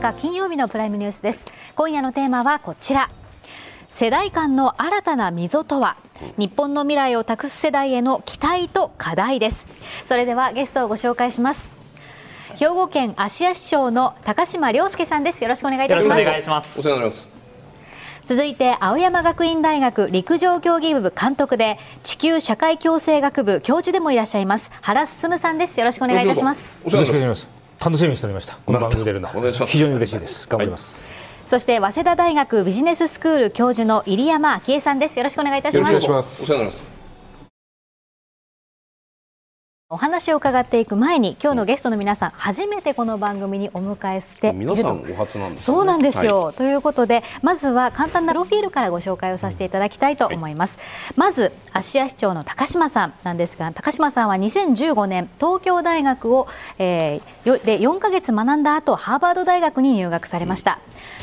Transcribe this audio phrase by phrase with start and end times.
[0.00, 1.44] 4日金曜日のプライムニュースです
[1.76, 3.10] 今夜のテーマはこちら
[3.90, 5.98] 世代間の新たな溝とは
[6.38, 9.66] 日本の未来を託す世代への期待と課題です
[10.06, 11.74] それではゲストをご紹介します
[12.58, 17.28] 兵庫県芦屋市長の高島亮介さんですよろしくお願いいたしますお願いしますお世話になります
[18.24, 28.56] 続いて青山学院大学陸上競技部監督で地球社会共生学部教授でもいらっしゃいます原進さんですよろしくお願いいたしますお世話になります楽しみにしておりました。
[28.66, 29.28] この番組出るの。
[29.34, 29.72] お願いします。
[29.72, 30.46] 非常に嬉しいです。
[30.48, 35.18] 頑張ります、はい、そして早稲田大学ビジネススクール教授の入山昭恵さんです。
[35.18, 35.94] よろしくお願いいたします。
[35.94, 36.99] お世話になります
[39.92, 56.46] お話を伺っていく前に今日のゲストの皆さん、初めてこの番組にお迎えして皆さんお初なんです、ね、そうなんですよ、はい、ということでまずは簡単なプロフィールからご紹介をさせていただきたいと思います、はい、まず芦屋市長の高島さんなんですが高島さんは2015年東京大学を、
[56.78, 60.78] えー、で4ヶ月学んだ後ハーバード大学に入学されました、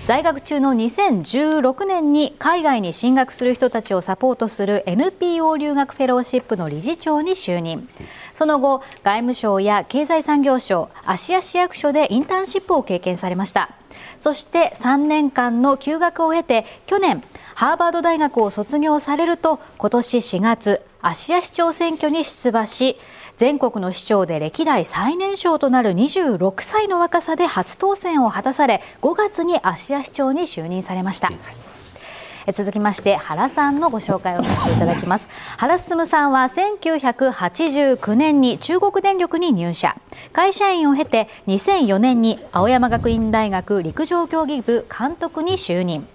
[0.08, 7.90] 在学中の2016年に海外に進学する人たちをサポートする NPO 留学フェローシップの理事長に就任。
[8.34, 13.72] その後外務省や経済産業省芦屋市役所でインターンシップを経験されました。
[14.18, 17.22] そして3年間の休学を経て去年
[17.56, 22.98] ハーバード大学を卒業されると今年4月芦屋市長選挙に出馬し
[23.38, 31.30] 全国の市長で歴代最年少となる26歳の若さで初当選を果たされ5月に芦屋市長に就任されました。
[32.52, 35.30] 続きまして原さんのご紹介をさせていただきます。
[35.58, 39.96] 原進さんは1989年に中国電力に入社。
[40.34, 46.08] 会社員を経て2004年に青山学院大学陸上競技部監督に就任。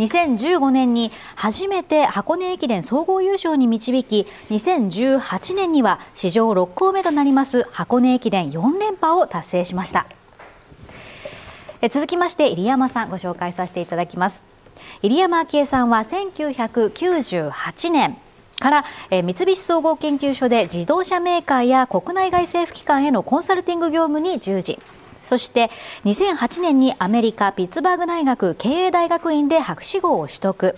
[0.00, 10.06] 2015年に初めて箱根駅伝総合優勝に導き2018年には史上6校目となります箱根駅伝4連覇を達成しました。
[11.88, 14.44] 続きまして入山さんご紹介させていただきます。
[15.02, 18.18] 入山昭恵さんは1998年
[18.58, 24.78] から、え三菱総合研究所で自動車メーカーや国内外政府機関へのコンサルティング業務に従事。
[25.22, 25.70] そして
[26.04, 30.76] 2008年にアメリカピッツバーグ大学経営大学院で博士号を取得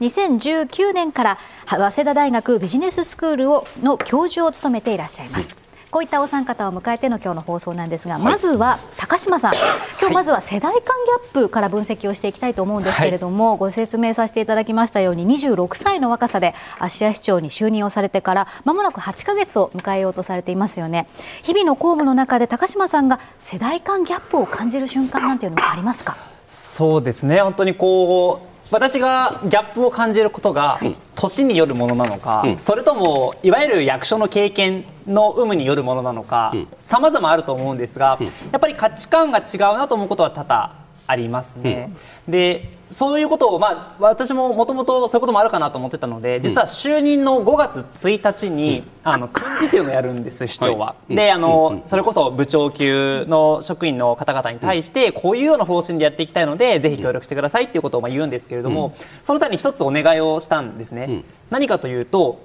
[0.00, 5.63] 2019年から早稲田大学ビジネススクールをの教授を務めていらっしゃいます。
[5.94, 9.52] こういったお三方を迎えての今日の放送なんですが、はい、まずは高島さん、
[10.00, 21.06] 今日まずは世代間ギャップから分析をしていきたいと思うんですけれども、はい、ご説明させていただきましたように、26歳の若さで芦屋市長に就任をされてから、まもなく8か月を迎えようとされていますよね。
[21.44, 26.16] 日々の公務の中で高島さんが世代間ギャップを感じる瞬間なんていうのはありますか？
[26.48, 27.40] そうですね。
[27.40, 30.80] 本当にこう私がギャップを感じることが
[31.14, 40.74] 年によるものなのか、うん、それともいわゆる役所の経験の有無によるものなのかさまざまあると思うんですが、うん、やっぱり価値観が違うなと思うことは多々
[41.06, 41.92] ありますね。
[42.26, 50.86] うん、でそういうことを、まあ、私ももともとそういうこともあるかなと思ってたので実は就任の5月1日に、うん、あの訓示というのをやるんです市長は。
[50.86, 58.94] はい、であの、それこそ部長級の職員の方々に対して、こういうような方針でやっていきたいのでぜひ協力してくださいということをまあ言うんですけれども、
[59.24, 61.24] その際に一つお願いをしたんですね。
[61.50, 62.44] 何かというと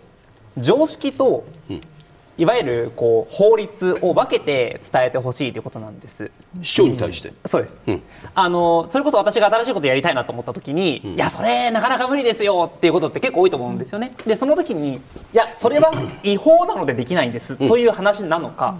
[0.57, 1.45] 常識と
[2.39, 6.31] いわゆるこう法律を分けて伝えてほしいということなんです。
[6.61, 8.01] 市長に対して、うん、そうです、うん、
[8.33, 14.13] あのそれこそ私が新しいことやりたいなと思った時に、うん、いやそれなかなか無理ですよっていうことって結構多いと思うんですよね。
[14.25, 14.99] でその時にい
[15.33, 15.91] やそれは
[16.23, 18.77] 違法なのでできないんですという話なのか、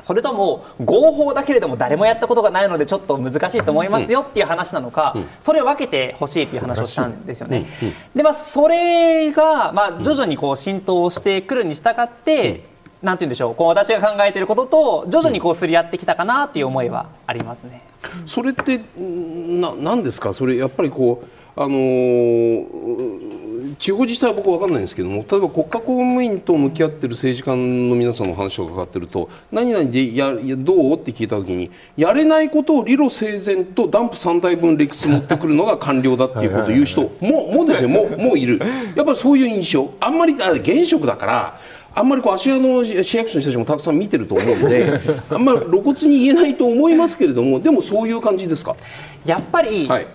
[0.00, 7.66] それとも合法だけれども誰もやったことがないのでちょっと難しいと思いますよっていう話なのか、それを分けてほしいっていう話をしたんですよね。
[8.14, 17.82] でまあそれがまあ徐々にこう浸透してくるに従って、なんて言うんでしょうこう私が考えていることと徐々にこうすり合ってきたかなという思いはありますね。
[18.26, 20.32] それってななんですか？
[20.32, 21.28] それやっぱりこう
[21.60, 38.60] あのー、地方自治体は僕分かんないんですけども例えば国家公務員と向き合っている政治家の皆さんの話を伺っていると何々でやどうって聞いた時にやれないことを理路整然とダンプ3台分理屈持ってくるのが官僚だっていうことを言う人ももうですねもうもういる。
[38.94, 39.90] やっぱりそういう印象。
[39.98, 41.60] あんまりあ現職だから
[41.98, 45.00] あんまりこう芦屋の市役所の人たちもたくさん見てると思うので
[45.30, 48.76] あんまり露骨に言えないと思いますけれどもでもそういう感じですか？
[49.24, 50.06] やっぱり、はい、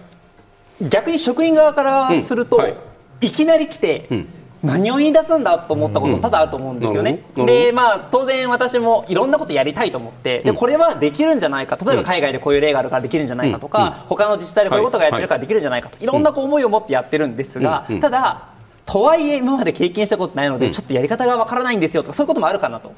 [0.89, 2.61] 逆に職員側からすると、うん。
[2.63, 2.75] はい、
[3.21, 4.27] いきなり来て、うん。
[4.63, 7.21] 何を言い出すんだと思ったこと多々あると思うんですよね。
[7.35, 18.52] うん、でまあ当然私もいろんなことやりたいと思ってでこれはできるんじゃないか例えば海外でこういう例があるからできるんじゃないかとか、他の自治体でこういうことがやってるからできるんじゃないかといろんなこう思いを持ってやってるんですが、ただ
[18.85, 22.93] とはいえ今まで経験したことないので、ちょっとやり方がわからないんですよとかそういうこともあるかなと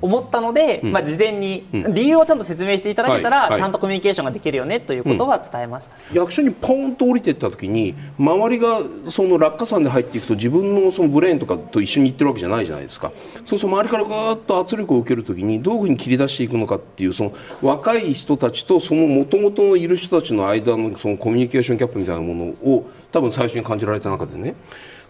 [0.00, 13.12] 思ったので、まあ、事前に理由をちゃんと説明していただけたら、ちゃんとコミュニケーションができるよねということは伝えました、役所にポーンと降りていった時に周りがその落下山で入っていくと自分のそのブレーンとかと一緒に行ってるわけじゃないじゃないですか。
[13.44, 24.54] そうすると周りからガーッと圧力を受ける時にどういうふうに切り出していくのかっていうその若い人たちとその元々のいる人たちの間のそのコミュニケーションギャップみたいなものを多分最初に感じられた中でね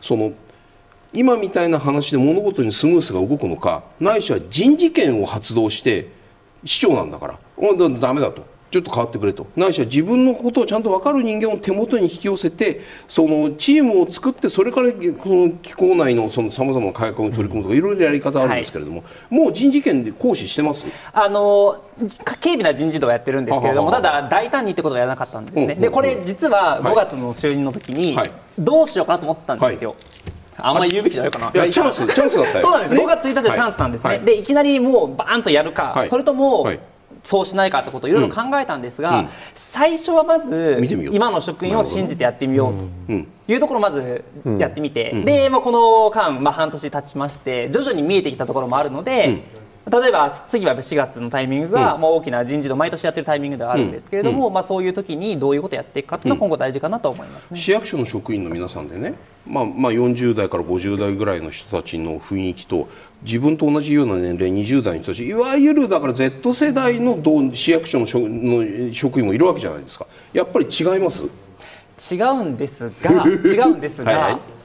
[0.07, 0.33] その
[1.13, 6.09] 今みたいな話で物事にスムースが動くのかないしは人事権を発動して
[6.65, 7.39] 市長なんだから。
[7.99, 8.56] だめだと。
[8.71, 9.47] ちょっと変わってくれと。
[9.57, 20.87] ないしは自分のことをちゃんと分かる人間を手元に引き寄せてそのチームを作ってそれからその機構内のさまざまな改革に取り組むとかいろいろやり方あるんですけれども、もう人事権で行使してます？
[21.13, 21.83] あの
[22.25, 25.75] 軽微な人事動をやってるんですけれども、はははただ大胆にってことはやらなかったんですね。
[25.75, 26.93] うんでこれ実ははい。
[26.93, 28.33] 5月の就任の時にはい。
[28.59, 29.95] どうしようかなと思ったんですよ。
[30.59, 31.51] あんまり言うべきじゃないかな。
[31.55, 32.65] いやチャンスチャンスだったよ。
[32.65, 32.95] そうなんです。
[32.95, 33.05] ね。
[33.05, 34.11] 5月1日はチャンスなんですね。
[34.11, 34.21] はい。
[34.21, 36.09] でいきなりもうバーンとやるか、はい。
[36.09, 36.81] それとも、はい
[37.27, 39.29] そうしないかってことをいろいろ考えたんですが、うん。
[39.53, 40.81] 最初はまず
[41.13, 42.79] 今の職員を信じてやってみようと。
[43.09, 43.29] うん。
[43.49, 44.25] いうところをまず
[44.59, 49.43] やってみて、で、まあ、この間、まあ、半年経ちまして徐々に見えてきたところもあるので、
[49.91, 57.59] 例えば次は4月のタイミングが、まあ、大きな人事の毎年やってるタイミングではあるんですけれども、まあ、そういう時にどういうことをやっていくかっていうのは今後大事かなと思いますね。
[57.59, 59.15] 市役所の職員の皆さんでね、
[59.47, 62.89] まあ、まあ40代から50代ぐらいの人たちの雰囲気と
[63.23, 70.07] 自分と同じような年齢20代の人たちいわゆるだから Z 世代の同市役所の職の職員もいるわけじゃないですか。
[70.33, 71.23] やっぱり違います？
[72.13, 74.56] 違うんですが 違うんですがはいはい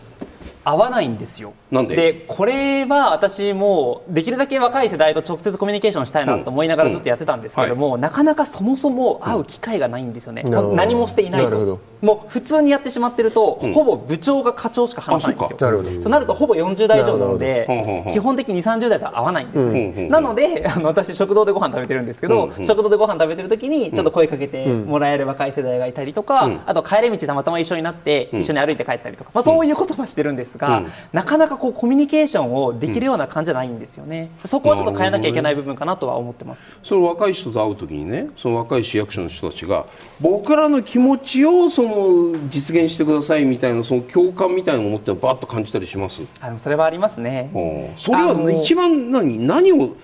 [0.64, 1.54] 合わないんですよ。
[1.72, 2.26] なんで？
[2.28, 11.50] これは私もできるだけ若い世代と直接コミュニケーションしたいなと思いながらずっとやってたんですけども、なかなかそもそも会う機会がないんですよね、なるほど何もしていないと。
[11.50, 11.80] なるほど。
[12.02, 15.58] もう普通にやってしまってると、ほぼ部長が課長しか話さないんですよ。
[15.62, 16.04] あなるほど。
[16.04, 22.66] となるとほぼ40代以上なので基本的に2 3 0代とは合わないんですね、うんうんなのであの私食堂でご飯食べてるんですけど、うんうん。
[22.66, 26.62] 食堂でご飯食べてる時にちょっと声かけてもらえる若い世代がいたりとか、うん。
[26.66, 30.92] あと帰り道たまたま一緒になって一緒に歩いて帰ったりとか、まあ、そういうことはしてるんですが、うん。
[31.14, 36.70] なかなかこうコミュニケーションをできるような感じじゃないんですよね、そこはちょっと変えなきゃいけない部分かなとは思ってます。
[36.84, 39.86] その若い人と会う時にねその若い市役所の人たちが
[40.20, 46.24] 僕らの気持ちをその実現してくださいみたいなその共感みたいなものってバッと感じたりします？
[46.40, 47.52] あのそれはありますね。
[47.54, 49.96] うんそれは一番何何を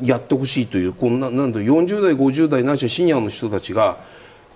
[0.00, 3.98] やってほしいというこんななんだ40代50代ないしはシニアの人たちが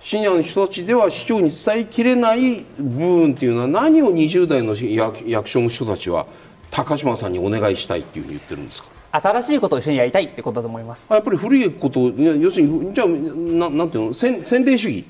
[0.07, 6.25] シニアの人たちでは市長に伝えきれない部分っていうのは何を20代の役役所の人たちは
[6.71, 8.87] 高島さんにお願いしたいっていうふうに言ってるんですか？
[9.11, 11.07] 新しいことを一緒にやりたいってことだと思います。
[11.11, 14.13] あやっぱり古いこと要するにじゃあななんていうの？
[14.13, 15.05] 先先例主義？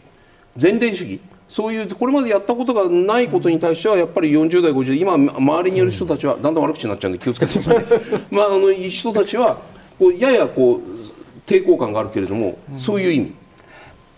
[0.59, 1.19] 前例主義？
[1.47, 7.77] そういうこれまでやったことがないことに対してはやっぱり40代50代今周りにいる人たちはだんだん悪口になっちゃうんで気をつけてください。
[7.77, 7.85] ね、
[8.33, 9.57] まあ、あの人たちは
[9.99, 10.81] こうややこう
[11.45, 13.33] 抵抗感があるけれども、そういう意味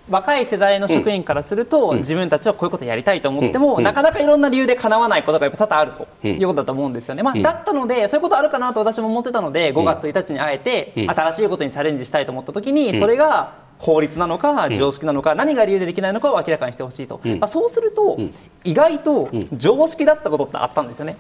[0.10, 3.84] 若い世代の職員からすると、自分たちはこういうことをやりたいと思っても、うん。
[3.84, 5.92] なかなかいろんな理由で叶わないことがやっぱ多々ある
[6.22, 18.18] ということだと思うんですよね、まあ、だったのでそういうことあるかなと私も思ってたので5月1日にあえて新しいことにチャレンジしたいと思った時にそれが法律なのか常識なのか何が理由でできないのかを明らかにしてほしいと、まあ、そうすると
[18.64, 21.18] 意外と常識だったことってあったんですよね。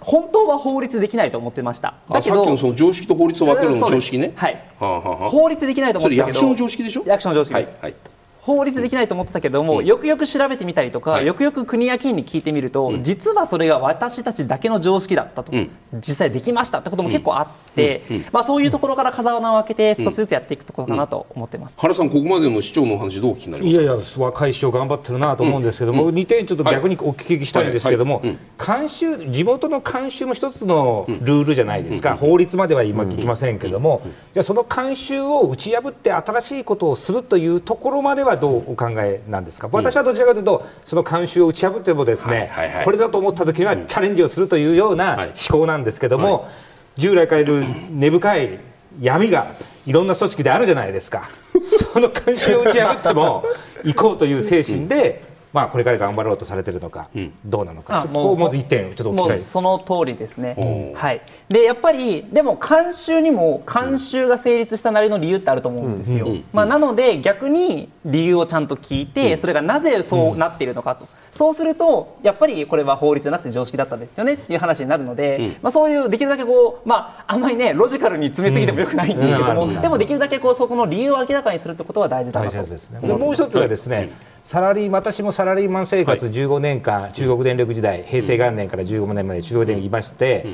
[0.00, 1.94] 本当は法律できないと思ってました。
[2.08, 4.54] あさっきのその常識と法律を分けるの常識ね、はい。
[4.78, 6.38] はあはあはあ法律でできないと思ってたけど。
[6.38, 7.02] それ役所の常識でしょ？
[7.04, 7.78] 役所の常識です。
[7.80, 8.11] はいはい
[8.42, 11.26] 法律でできないと思ってたけども、よくよく調べてみたりとか、はい。
[11.26, 15.70] よくよく国や県に聞いてみると、実はそれが私たちだけの常識だったと、ん。
[15.94, 21.76] 実際できましたってことも結構あって、まあ、そういうところから風穴を開けて少しずつやっていくところかなと思ってます。
[21.78, 23.82] 原さんここまでの市長のお話どうお聞きになりますか？
[23.82, 28.26] いやいや若い市長頑張ってるなと思うんですけども、2点ちょっと逆にお聞きしたいんですけども、はい。
[28.26, 28.38] はい。
[28.58, 34.02] 慣習地元の慣習も一つのルールじゃないですか、法律までは今聞きませんけども、
[34.34, 42.84] じゃあその慣習を打ち破って新しいことをするというところまではどうお考えなんですか、私はどちらかというとその慣習を打ち破ってもですね、はいはいはい。
[42.84, 45.32] これだと思った時にはチャレンジをするというようなはい。
[45.50, 46.48] 思考なんですけども、
[46.96, 48.58] 従来からいる根深い
[49.00, 49.52] 闇が
[49.86, 51.28] いろんな組織であるじゃないですか。
[51.92, 53.44] その慣習を打ち破っても
[53.84, 55.22] 行こうという精神で、
[55.52, 57.08] まあ、これから頑張ろうとされてるのか、
[57.44, 59.38] どうなのかあそこをまず1点ちょっとお聞き。
[59.38, 60.54] その通りですね。
[60.56, 60.94] お。
[60.94, 61.20] はい。
[61.52, 66.26] でやっぱりでも慣習にも慣習が成立したなりの理由ってあると思うんですよ。
[66.52, 82.62] まあなので逆に理由をちゃんと聞いて、それがなぜそうなっているのかと、そうするとやっぱりこれは法律じゃなくて常識だったんですよねっていう話になるので、まあ、そういうできるだけこう、まあ、あんまりねロジカルに詰めすぎてもよくないんですけども、でもできるだけこうそこの理由を明らかにするってことは大事だなと。
[82.62, 83.00] ですね。
[83.00, 84.10] もう一つはですね、
[84.44, 90.46] サラリー私もサラリーマン生活15年間、中国電力時代平成元年から15年まで中国電力いまして、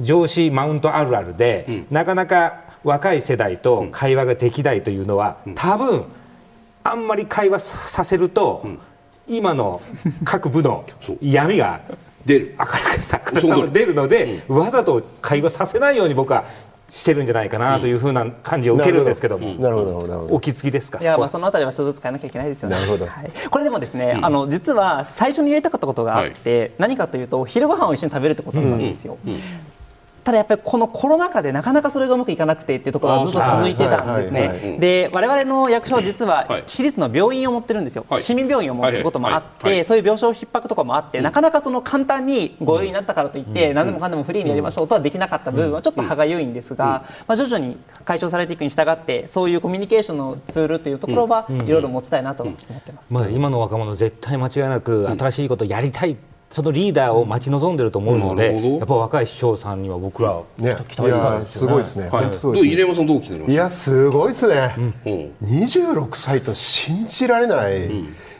[0.00, 6.04] 上司マウントあるあるで、なかなか若い世代と会話ができないというのは、多分
[6.82, 8.64] あんまり会話させると、
[9.28, 9.82] 今の
[10.24, 10.84] 各部の
[11.20, 11.80] 闇が
[12.24, 12.54] 出る。
[12.58, 12.64] 明
[12.96, 16.44] るさが出るので、わざと会話させないように僕は
[16.90, 20.34] してるんじゃないかなというふうな感じを受けるんですけども、なるほどなるほど。
[20.34, 20.98] お気づきですか？
[21.00, 22.74] いやまあそのあたりはちょっとずつ変えなきゃいけないですよね。
[22.74, 29.18] なるほど、はい、これでもですね、あの実は最初にやりたかったことがあって、何かというと昼ご飯を一緒に食べるってことなんですよ、
[30.22, 34.78] ただやっぱりこのコロナ禍でなかなかそれがうまくいかなくてっていうところがずっと続いてたんですはいはいはね。
[34.78, 36.62] で我々の役所は実ははい。
[36.66, 38.22] 私立の病院を持ってるんですよ、はい。
[38.22, 53.12] 市民病院を持ってることもあっはいはいてそういう病床逼迫とかもあってなかなかその簡単にご用意になったからといって何でもかんでもフリーにやりましょうとはできなかった部分はちょっと歯がゆいんですが、まあ、徐々に解消されていくに従ってそういうコミュニケーションのツールというところはいろいろ持ちたいなと思ってます。
[53.12, 56.16] まあ、今の若者絶対間違いなく新しいことをやりたい、
[56.50, 58.78] そのリーダーを待ち望んでると思うので、なるほど。
[58.78, 60.76] やっぱ若い市長さんには僕らね。
[60.98, 62.24] いやすごいですね、はい。
[62.24, 62.70] 本当そうですね。
[62.70, 64.54] どう入山さんどう気になりましいやすごいですね、
[65.04, 65.32] たうん。
[65.44, 67.88] 26歳と信じられない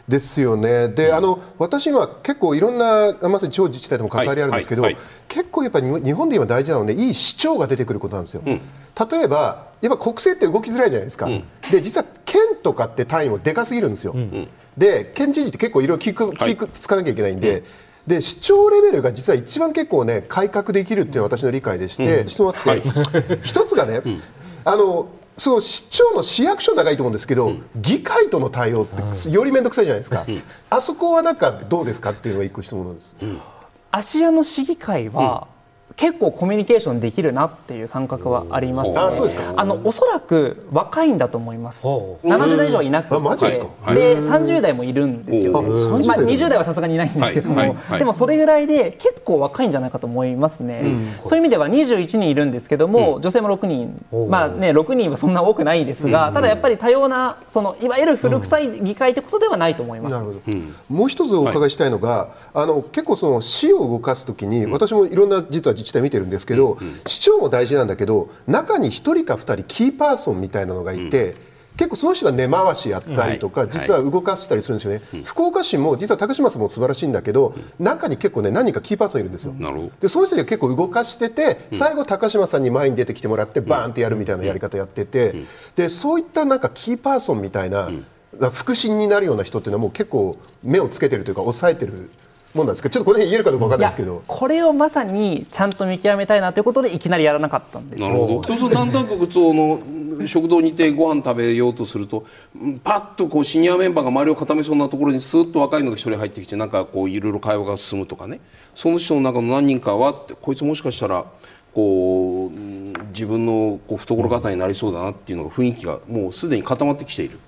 [0.08, 4.94] ですよね、であの私今結構いろんなまさに地方自治体とも関わりあるんですけど、はい。
[4.94, 5.02] はい。
[5.28, 8.58] 結構やっぱり日本で今大事なのはねいい市長が出てくることなんですよ、例
[9.22, 11.28] えばやっぱ国政って動きづらいじゃないですか、
[11.70, 14.16] で実は県とかって単位もでかすぎるんですよ、
[14.76, 17.62] で県知事って結構いろいろ聞く聞くつかなきゃいけないんで、
[18.10, 22.82] で市長レベルが実は一番結構ね改革できるっていうのが私の理解でして、質問あって、
[23.42, 24.02] 一つがね、
[24.64, 30.26] あのその市長の市役所長いと思うんですけど、議会との対応ってより面倒くさいじゃないですか、
[30.68, 33.16] あそこはなんかどうですかっていうのが一個質問なんです。
[33.92, 35.48] 芦屋の市議会は、
[36.00, 39.52] 結構コミュニケーションできるなっていう感覚はあります、ね、あそうですか。
[39.54, 41.82] あのおそらく若いんだと思います。
[41.82, 43.20] ほ70代以上はいなくて。
[43.94, 45.60] でで30代もいるんですよ。
[45.60, 47.98] ねあ30まあ、代も20代はさすがにいないんですけども、はいはいはい。
[47.98, 50.82] でもそれぐらいで結構若いんじゃないかと思いますね、
[51.24, 54.02] そういう意味では21人いるんですけども、女性も6人。
[54.28, 60.40] まあね6人はそんな多くないですが、ただやっぱり多様なそのいわゆる古臭い議会ってことではないと思います、なるほど、
[60.88, 71.34] もう一つお伺いしたいのが、あの結構その市を動かすときに、私もいろんな実は自治体見てるんですけど、市長も大事なんだけど中に1人か2人キーパーソンみたいなのがいて、
[71.76, 79.54] 結構その人が根回しやったりとか、はい実は動かしたりするんですよね、福岡市も実は高島さんも素晴らしいんだけど、中に結構ね何人かキーパーソンいるんですよ。
[80.00, 85.34] でその人が結構動かしてて、最後高島さんに前に出てきてもらってバーンってやるみたいなやり方やってて、
[85.76, 87.90] でそういったなんかキーパーソンみたいな、
[88.40, 92.10] 腹心になるような人っていうのはもう結構目をつけてるというか抑えてる
[92.54, 92.90] もんなんですか？
[92.90, 94.22] ちょっとこれ言えるかどうかわかんないですけど。
[94.26, 98.42] これをまさにちゃんと見極めたいなということでいきなりやらなかったんですよなるほど。
[98.42, 108.40] そうするとなんとなくその食堂にいてご飯食べようとするとうんパッとこうシニアメンバーが周りを固めそうなところにスーッと若いのが一人入ってきてなんかこういろいろ会話が進むとかね
[108.74, 111.24] その人の中の何人かはってこいつもしかしたら
[111.72, 117.38] こううん自分のこう懐方になりそうだなっていうのが雰囲気がもうすでに固まってきている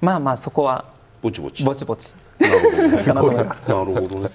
[0.00, 0.86] まあまあそこは
[1.22, 1.62] ぼちぼち。
[1.62, 3.20] ぼちぼちなる
[3.68, 4.30] ほどね。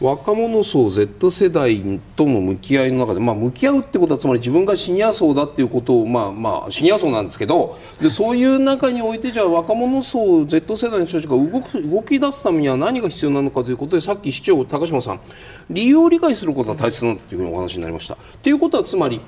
[0.00, 15.20] 若者層 Z 世代との向き合いの中で、まあ、向き合うってことはつまり自分がシニア層だっていうことを、まあまあ、シニア層なんですけどでそういう中においてじゃあ若者層 Z 世代の人たちが動く動き出すためには何が必要なのかということでさっき市長高島さん
[15.68, 18.16] 理由を理解することが大切なんだというふうにお話になりました。
[18.40, 19.20] ということはつまり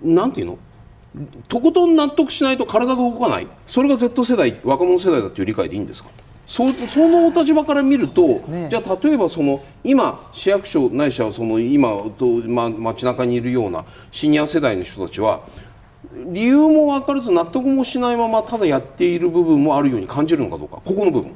[0.00, 0.58] なんていうの？
[1.48, 3.46] とことん納得しないと体が動かない。
[3.66, 6.10] それが Z 世代若者世代だという理解でいいんですか？
[6.46, 8.68] そそのお立場から見ると、ね。
[8.70, 11.88] じゃあ例えばその今市役所ないしはその今
[12.18, 15.42] と、ま、街中にいるようなシニア世代の人たちは
[16.26, 20.80] 理由も分からず納得もしないままただやっている部分もあるように感じるのかどうか。
[20.84, 21.32] ここの部分。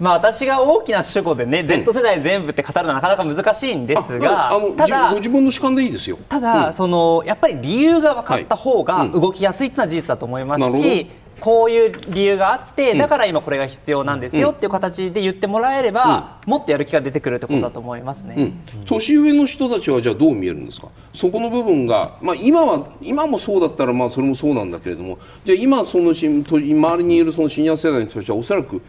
[0.00, 6.18] まあ私が大きな主語でね、Z 世代全部って語るのはなかなか難しいんですがただご自分の主観でいいですよ。
[6.28, 11.06] ただ、そのやっぱり理由が分かった方が動きやすいっていうのは事実だと思いますし、
[11.40, 18.52] こういう理由があってだから今これが必要なんですよっていう形で言ってもらえれば、もっとやる気が出てくるってことだと思いますね。
[18.86, 20.88] 年上の人たちはじゃあどう見えるんですか？
[21.12, 28.80] そこの部分が、まあ、今は今もそうだったらまあそれもそうなんだけれどもじゃあ今そのしと周りにいるそのシニア世代の人たちはおそらく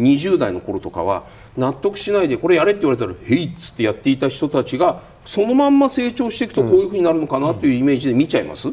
[0.00, 1.24] 20代の頃とかは
[1.56, 8.72] 納得しないでこれやれって言われたら「へい」っつってやっていた人たちがそのまんま成長していくとこういうふうになるのかなというイメージで見ちゃいます、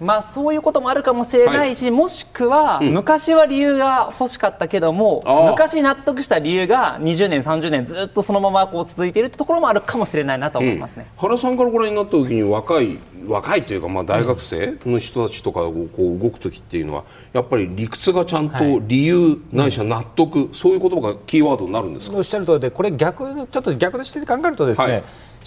[0.00, 11.06] まあそういうこともあるかもしれないし、もしくは、昔は理由が欲しかったけども昔納得した理由が20年30年ずっとそのままこう続いているってところもあるかもしれないなと思いますね。
[11.16, 22.16] 原さんからご覧になった時に若い若いというかまあ大学生の人たちとかがこう動く時っていうのはやっぱり理屈がちゃんと理由ないしは納得、そういう言葉がキーワードになるんですか？
[22.18, 25.04] おっしゃる通りでこれ逆にちょっと逆の視点で考えるとですね、はい。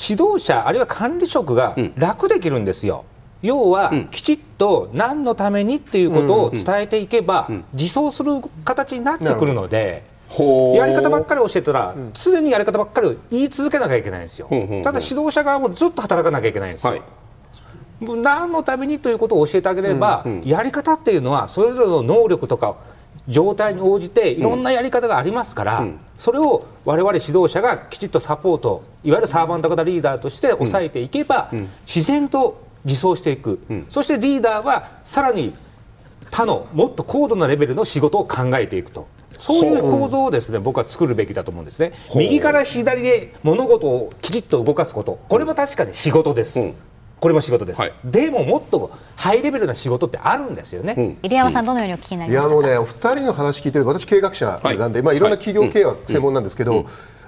[0.10, 3.06] 指導者あるいは管理職が楽できるんですよ。
[3.42, 8.32] 要は、きちっと何のためにっていうことを伝えていけば、自走する
[8.66, 10.04] 形になってくるので、
[10.76, 14.48] やり方ばっかり教えたら、常にやり方ばっかりを言い続けなきゃいけないんですよ。
[14.84, 17.02] ただ指導者側もずっと働かなきゃいけないんですよ。
[18.00, 22.76] 何のためにということを教えてあげれば、やり方っていうのはそれぞれの能力とか
[23.28, 31.50] 状態に応じていろんなやり方がありますから、それを我々指導者がきちっとサポートいわゆるサーバント型リーダーとして抑えていけば、
[31.86, 35.54] 自然と自走していく、そしてリーダーはさらに
[36.32, 39.08] 他のもっと高度なレベルの仕事を考えていくと。
[39.40, 41.92] そういう構造をですね、僕は作るべきだと思うんですね。
[42.16, 46.60] 右から左で物事をきちっと動かすこと、これも確かに仕事です。
[46.60, 46.76] うん。
[47.20, 47.94] これも仕事です、はい。
[48.06, 52.48] でももっとハイレベルな仕事ってあるんですよね、入山さんどのようにお聞きになりましたか？
[52.48, 56.86] いやもうね、お二人の話聞いてる私経営学者なんで、まあいろんな企業経営は専門なんですけど、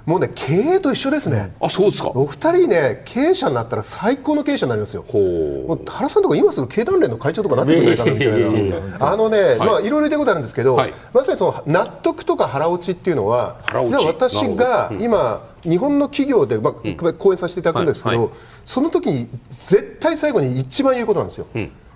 [0.09, 1.53] もうね経営と一緒ですね。
[1.61, 2.09] あそうですか。
[2.15, 5.03] お二人ね経営者になったら最高の経営者になりますよ。
[5.03, 6.59] もう原さんとか今す？
[6.59, 7.93] ぐ経団連の会長とかなってくれな。
[7.93, 9.11] いかなみたいな。
[9.11, 10.93] あのね、まあいろいろ言いたいことあるんですけど、はい。
[11.13, 13.99] まさにその納得とか腹落ちっていうのは、腹落ち。
[13.99, 18.31] 実は私が今日本の企業でまあ講演させていただくんですけど
[18.65, 21.45] その時に絶対最後に一番言うことなんですよ。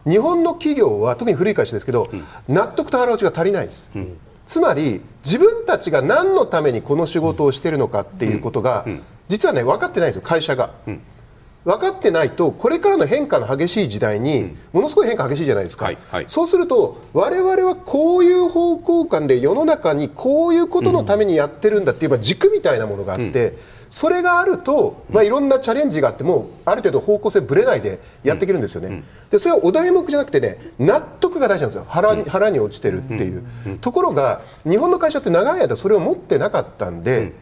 [0.06, 2.12] 日本の企業は特に古い会社ですけど、
[2.48, 3.90] 納得と腹落ちが足りないです。
[4.46, 8.86] つまり自分たちが何のためにこの仕事をしているのかっていうことが、
[9.30, 10.72] 実はね分かってないんですよ会社が。
[11.66, 16.26] 分かってないとこれからの変化の激しい時代にものすごい変化激しいじゃないですか、はいはい。
[16.28, 23.58] そうすると我々はこういう方向感で世の中にこういうことのためにやってるんだっていうまあ軸みたいなものがあって、
[23.94, 31.86] それがあると、まあ、いろんなチャレンジがあってもある程度方向性ぶれないでやっていけるんですよね、でそれはお題目じゃなくてね納得が大事なんですよ。
[31.88, 33.44] 腹に腹に落ちてるっていう、
[33.82, 37.34] ところが日本の会社って長い間それを持ってなかったんで、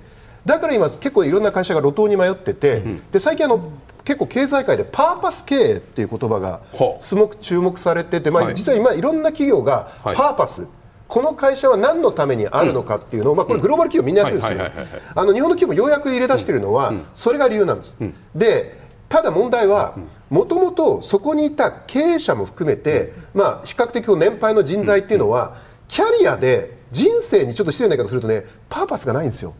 [0.46, 2.84] だから今結構いろんな会社が路頭に迷ってて、
[3.14, 3.72] で最近あの
[4.04, 6.60] 結構経済界でパーパス経営っていう言葉が
[7.00, 8.56] すごく注目されてて、まあ、はい。
[8.56, 10.18] 実は今いろんな企業がパはい。
[10.18, 10.68] ーパス、
[11.12, 17.97] この会社は何のためにあるのかっていうのを、まあ、これグローバル企業みんなやってるんですけどあの日本の企業もようやく入れ出しているのは、それが理由なんです。
[18.34, 19.97] でただ問題は
[20.30, 25.58] もともとそこにいた経営者も含めて、まあ、比較的年配の人材っていうのは、
[25.89, 29.54] キャリアで人生にちょっと失礼な言い方するとねパーパスがないんですよ。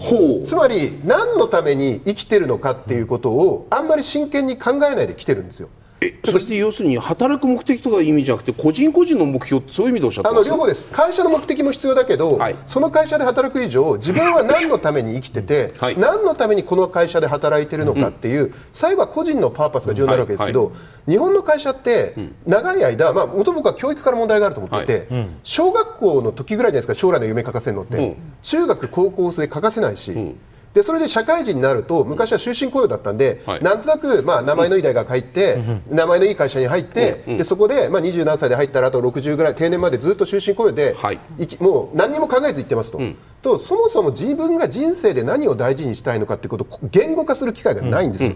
[0.00, 0.42] ほう。
[0.42, 5.68] つまり何のために生きてるのかっていうことをあんまり真剣に考えないで来てるんですよ。
[6.02, 10.86] えそして要するに働く目的とかいう意味じゃなくて個人個人の目標ってそういう意味でおっしゃってあの両方です。
[10.88, 12.56] 会社の目的も必要だけど、はい。
[12.66, 15.98] その会社で働く以上自分は何のために生きてて、はい。
[15.98, 20.72] 何のためにこの会社で働いてるのかっていう、最後は個人のパーパスが重要になるわけですけど、
[21.08, 22.14] 日本の会社って
[22.46, 24.86] 長い間、まあ、元僕は教育から問題があると思ってい。
[24.86, 25.08] て、
[25.42, 28.16] 小学校の時ぐらいじゃないですか将来の夢書かせるのって、うん。
[28.42, 30.36] 中学高校生書かせないし。
[30.74, 33.62] でそれで社会人になると昔は終身雇用だったんで、はい。
[33.62, 41.18] なんとなく、まあ、名前のいい大学入って、名前のいい会社に入って、でそこで、まあ、20何歳で入ったらあと60ぐらい定年までずっと終身雇用で、はい。
[41.60, 43.00] もう何にも考えず言ってますと,、
[43.42, 48.32] とそもそも自分が人生で何を大事にしたいのかってことを言語化する機会がないんですよ。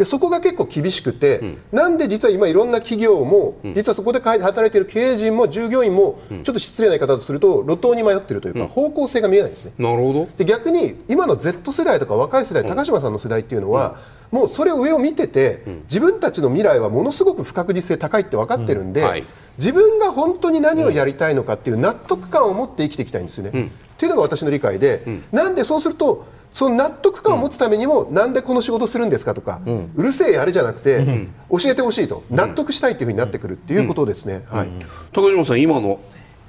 [0.00, 9.72] でそこが結構厳しくて、なんで実は今いろんな企業も、実はそこで働いている経営陣も従業員も、ちょっと失礼な言い方とすると路頭に迷っているというか、方向性が見えないんですね。
[9.76, 10.28] なるほど。
[10.38, 13.98] で逆に今の Z 世代とか若い世代、高島さんの世代っていうのは、
[14.30, 19.24] もうそれを上を見てて、自分たちの未来はものすごく不確実性高いって分かってるんで、うんはい。
[19.58, 23.50] 自分が本当に何をやりたいのかっていう納得感を持って生きていきたいんですよね。
[23.50, 23.52] っ
[23.98, 29.60] ていうのが私の理解で、なんでそうするとその納得感を持つためにも、なんでこの仕事するんですかとか、
[29.94, 31.04] うるせえやれじゃなくて、
[31.50, 34.44] 教えてほしいと納得したいっていうふうになってくるっていうことですね。
[34.48, 34.68] はい。
[35.12, 36.00] 高島さん今の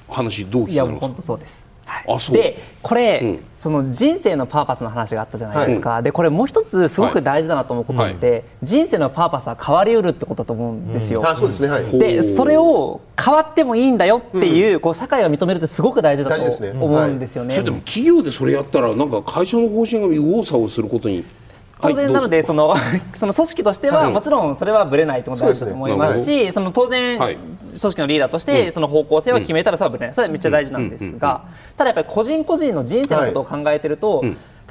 [0.10, 1.71] 話どう聞いやもうきになります本当そうです。
[1.86, 2.06] はい。
[2.08, 2.36] あそう。
[2.36, 3.40] でこれ、うん。
[3.62, 11.22] その人生のパーパスの話があったじゃないですか、でこれもう一つすごく大事だなと思うことって、人生のパーパスは変わりうるってことだと思うんですよ。
[11.24, 16.72] あそうですね、はい、でそれを変わってもいいんだよっていう,、こう社会が認めるってすごく大事だ大事ですね。
[16.72, 17.54] と思うんですよね。
[17.54, 21.24] それでも企業でそれやったらなんか会社の方針が右往左往することに
[21.82, 22.76] 当然なので、はいその
[23.16, 24.12] その組織としては、はい。
[24.12, 26.26] もちろんそれはぶれないってことだと思います。
[26.26, 27.36] しその当然、はい。
[27.36, 30.16] 組織のリーダーとして、その方向性は決めたらそれはぶれない。
[30.16, 31.42] それはめっちゃ大事なんですが、
[31.78, 34.24] ただやっぱり個人個人の人生のことを考えてると、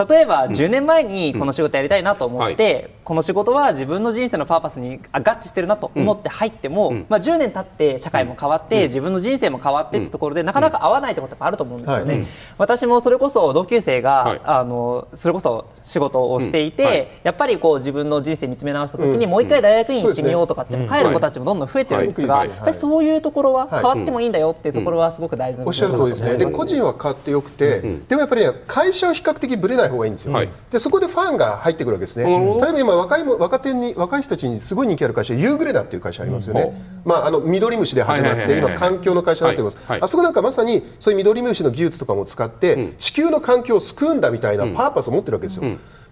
[0.08, 2.90] 例えば10年前にこの仕事やりたいなと思って、はい。
[3.04, 12.26] この仕事は自分の人生のパーパスにあ合致してるなと思って入っても、まあ、10年経って社会も変わって、自分の人生も変わってってところで、なかなか合わないってことってあると思うんですよね、はい
[12.58, 14.40] 私もそれこそ同級生が、はい。
[14.44, 16.88] あのそれこそ仕事をしていて、うん。
[16.88, 17.08] はい。
[17.22, 20.88] やっぱりこう自分の人生見つめ直した時に、もう一回大学院行ってみようとかってうん。
[20.88, 22.48] 帰る子たちもどんどん増えてるんですが、はい。
[22.48, 23.80] やっぱりそういうところははい。
[23.80, 30.48] 変わってもいいんだよっていうところはすごく大事なおっしゃる通りですね、で個人は変わってよくて、でもやっぱりね、会社は比較的ぶれない方がいいんですよ、はい。
[30.70, 36.72] でそこでファンが入ってくるわけですね、例えば今若いも、若手に若い人たちにすごい人気ある会社、ユーグレナっていう会社ありますよね、
[37.04, 39.86] まあ、あの緑虫で始まって、はいはいはいはい今、環境の会社になってます、はい。
[39.88, 40.00] はい。
[40.02, 45.64] あそこなんかまさにそういう緑虫の技術とかも使って、地球の環境を救うんだみたいなパーパスを持ってるわけですよ。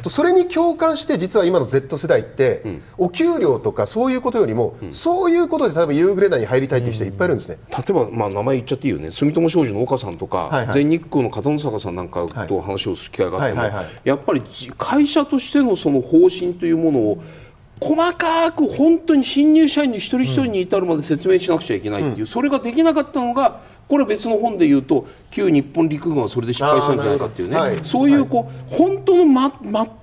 [0.03, 2.63] とそれに共感して実は今の Z 世代って、
[2.97, 7.59] お給料とかそういうことよりも、そういうことで例えばユーグレナに入りたいっていう人いっぱいいるんですね。
[7.71, 9.11] 例えば、まあ、名前言っちゃっていいよね。
[9.11, 10.75] 住友商事の岡さんとか、はいはい。
[10.75, 14.01] 全日空の片野坂さんなんかと話をする機会があっても、はいはいはい。
[14.05, 17.23] やっぱりじ会社としてのその方針というものを
[17.81, 27.77] 細かく本当に新入社員に一人一人に至るまで説明しなくちゃいけないっていう、それができなかったのがこれ別の本で言うと旧日本陸軍はそれで失敗したんじゃないかっていうね、はい。
[27.83, 29.57] そういうこう、本当の、ま、末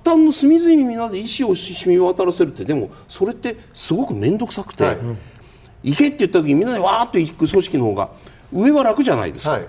[0.04, 4.98] 端の隅々皆で意思を染み渡らせるってでもそれってすごく面倒くさくて、はい。
[5.84, 8.10] 行けって言った時にみんなでわーっと行く組織の方が
[8.52, 9.66] 上は楽じゃないですか、はい。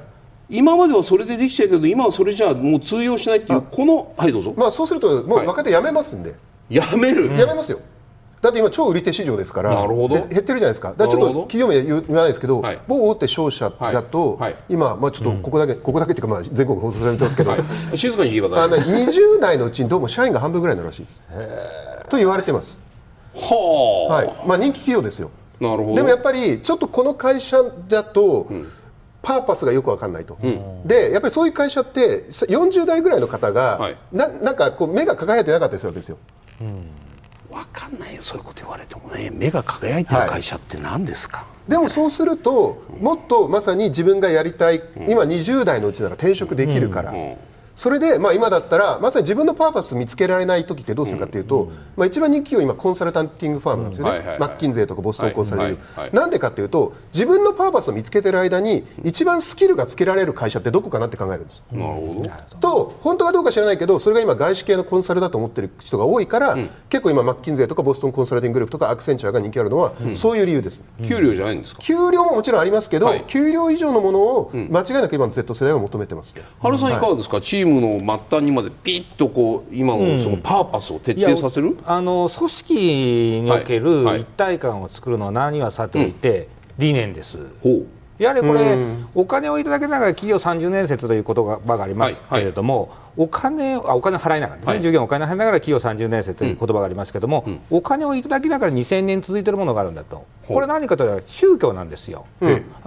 [0.49, 5.47] 今まではそれでできちゃうけど今はそれじゃもう通用しないっていうこのはいどうぞ、まあ、そうするともうはい。
[5.47, 6.33] 若手辞めますんで、
[6.69, 7.79] やめる、辞めますよ
[8.41, 10.15] だって今超売り手市場ですからなるほど。
[10.15, 10.89] で減ってるじゃないですか。
[10.89, 12.79] だからちょっと企業名言わないですけど、はい。
[12.87, 14.51] 某大手商社だと、はい。
[14.53, 21.23] はい今、まあ、ちょっとここだけ、ここだけっていうか、まあ、全国放送されてますけど、はい、静かに言えばあの大丈20代のうちにどうも社員が半分ぐらいになるらしいです。
[22.09, 22.79] と言われてます、
[23.33, 24.47] 夫はあ、はい。
[24.47, 25.31] まあ、人気企業ですよ。
[25.59, 25.95] なるほど。
[25.95, 28.47] でもやっぱりちょっとこの会社だと、
[29.23, 30.37] パーパスがよく分かんないと、
[30.85, 33.97] でやっぱりそういう会社ってさ40代ぐらいの方が、はい。
[34.11, 36.17] ななんかこう目が輝いてなかったりするわけですよ
[37.57, 39.31] 分かんないよそういうこと言われてもね。
[39.31, 47.37] 目が輝いてる会社って何ですか、でもそうするともっとまさに自分がやりたい、今20代のうちなら転職できるから、ん
[47.77, 54.39] それで、まあ、今だったらまさに自分のパーパス見つけられない時ってどうするかっていうと、まあ、一番人気企業今コンサルタンティングファームなんですよね、はいはいはい。
[54.39, 61.63] マッキンゼーとかボストンコンサルティング、はいはいはいなんでかっていうと自分のパーパスを見つけてる間に一番スキルがつけられる会社ってどこかなって考えるんです。
[61.71, 62.59] なるほど。
[62.59, 66.57] と本当かどうか知らないけどそれが今外資系のコンサルだと思ってる人が多いから、
[66.89, 70.83] 結構今マッキンゼーとかボストンコンサルティンググループとかアクセンチュアが人気あるのは、そういう理由です。
[71.05, 71.81] 給料じゃないんですか？
[71.81, 73.23] 給料ももちろんありますけど、はい。
[73.27, 87.39] 給料以上のものを間違いなく今の Z 世代は求めてます、原さんいかがですか、チームの末端にまでピッとこう今のそのパーパスを徹底させる、あの組織における一体感を作るのは何はさておいて、理念です。
[87.61, 87.85] ほう
[88.17, 88.77] やはりこれ、
[89.13, 94.81] お金をいただけながら企業30年説という言葉がありますけれども、お金をあお金を払いながらですね、はい。
[94.81, 102.25] 従業員お金を払いながら企業30年説という言葉がありますけれども、お金をいただきながら2000年続いているものがあるんだと、これ何かというと宗教なんですよ。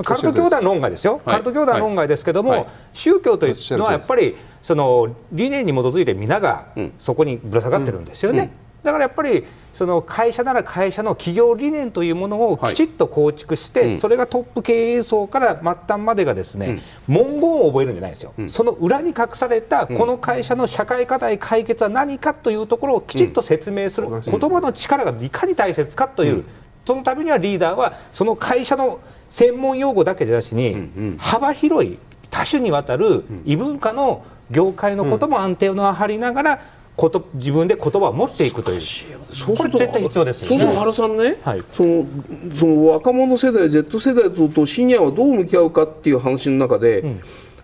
[0.03, 1.21] 関東教団は論外ですよ、はい。
[1.27, 2.67] 関東教団は論外ですけども、はい。
[2.93, 6.93] 宗教というのはやっぱりその理念に基づいて皆がん。
[6.99, 8.53] そこにぶら下がってるんですよね。
[8.83, 9.45] だからやっぱり
[9.81, 13.99] その会社なら会社の企業理念というものをきちっと構築して、うん。
[13.99, 26.45] それがトップ経営層から末端までがですね、文言を覚えるんじゃないですよ、その裏に隠されたこの会社の社会課題解決は何かというところをきちっと説明する、言葉の力がいかに大切かという、
[26.85, 31.97] そのためにはリーダーはその会社の専門用語だけじゃなしに、幅広い
[32.29, 36.61] 多種にわたる異文化の業界のことも安定を張りながら
[37.01, 38.81] こと自分で言葉を持っていくという。
[38.81, 42.07] そうすると絶対必要ですよそうすると原さんね、はいその
[42.53, 47.17] その若者世代 Z 世代ととシニアはどう向き合うかっていう話の中で、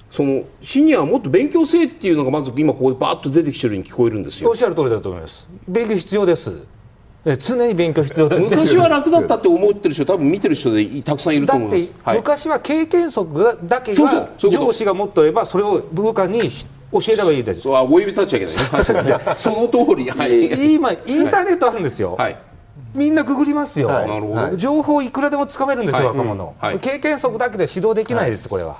[0.09, 4.55] そのシニアはもっと勉強せえっていうのがまず今ここでバーッと出てきてるように聞こえるんですよおっ。
[4.55, 5.47] しゃる通りだと思います。
[5.69, 6.63] 勉強必要です。
[7.27, 8.43] え常に勉強必要です。
[8.43, 11.93] 昔は楽だったって思ってる人多分見てる人でたくさんいるとだって思います。
[12.05, 16.67] はい、昔は経験則がだけが上司が持っておればそれを部下にし
[17.01, 17.61] 教えればいいです。
[17.61, 19.37] そうあ立っちゃいけない。
[19.37, 20.11] その通り。
[20.11, 20.75] はい。
[20.75, 22.17] 今インターネットあるんですよ。
[22.17, 22.37] はい。
[22.95, 23.89] みんなググりますよ。
[23.89, 28.77] はい情報いくらでもつかめるんですよ、はい若者、経験則だけで指導できないです、これは。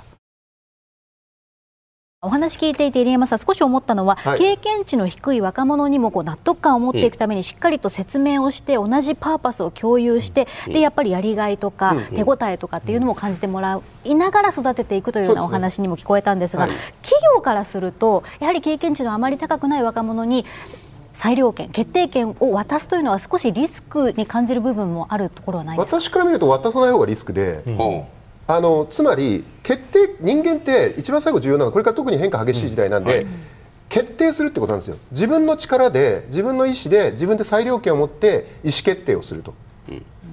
[2.23, 4.39] お話聞いていて入山さん少し思ったのは、はい。
[4.39, 16.71] 経験値の低い若者にもこう納得感を持っていくためにしっかりと説明をして同じパーパスを共有して、でやっぱりやりがいとか、手応えとかっていうのも感じてもらいながら育てていくというようなお話にも聞こえたんですがはい。
[17.03, 20.43] 企業からするとやはり経験値のあまり高くない若者に
[21.13, 26.01] 裁量権決定権を渡すというのは少しリスクに感じる部分もあるところはないですか？
[26.01, 28.05] 私から見ると渡さない方がリスクで、は
[28.47, 33.27] あのつまり決定人間って一番最後重要なのはこれから特に変化激しい時代なんで、
[33.89, 34.97] 決定するってことなんですよ。
[35.11, 39.53] 自分の力で自分の意思で自分で裁量権を持って意思決定をすると、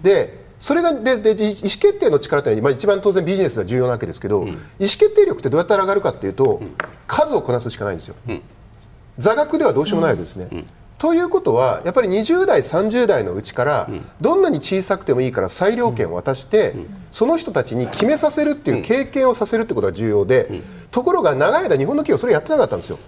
[0.03, 6.62] でそれがででで意思決定の力というのは、まあ、一番当然ビジネスが重要なわけですけど、意思決定力ってどうやったら上がるかっていうと、
[7.07, 8.14] 数をこなすしかないんですよ、
[9.18, 10.48] 座学ではどうしようもないわけですね、
[11.05, 13.90] ということはやっぱり20代30代のうちから、
[14.23, 16.75] どんなに小さくてもいいから裁量権を渡して、
[17.12, 22.99] その人たちに決めさせるっていう経験をさせるってことが重要で、ところが長い間日本の企業それやってなかったんですよ。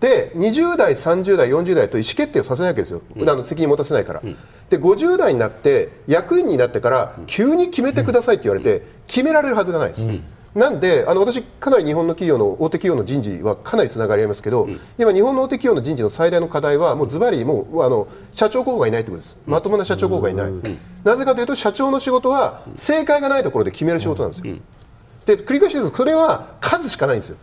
[0.00, 4.22] で20代、30代、40代と意思決定をさせないわけですよ、あの責任持たせないから、
[4.70, 10.08] で50代になって役員になってから急に決めてくださいって言われて決められるはずがないです。
[10.58, 14.68] なんであの私、かなり日本の企業の大手企業の人事はかなりつながりありますけど、
[14.98, 20.52] 今、日本の大手企業の人事の最大の課題はもうズバリもうあの社長候補がいないということです、まともな社長候補がいない、
[21.04, 24.56] なぜかというと社長の仕事は正解がないところで決める仕事なんですよ。
[25.26, 25.90] で繰り返しです。
[25.90, 27.36] それは数しかないんですよ、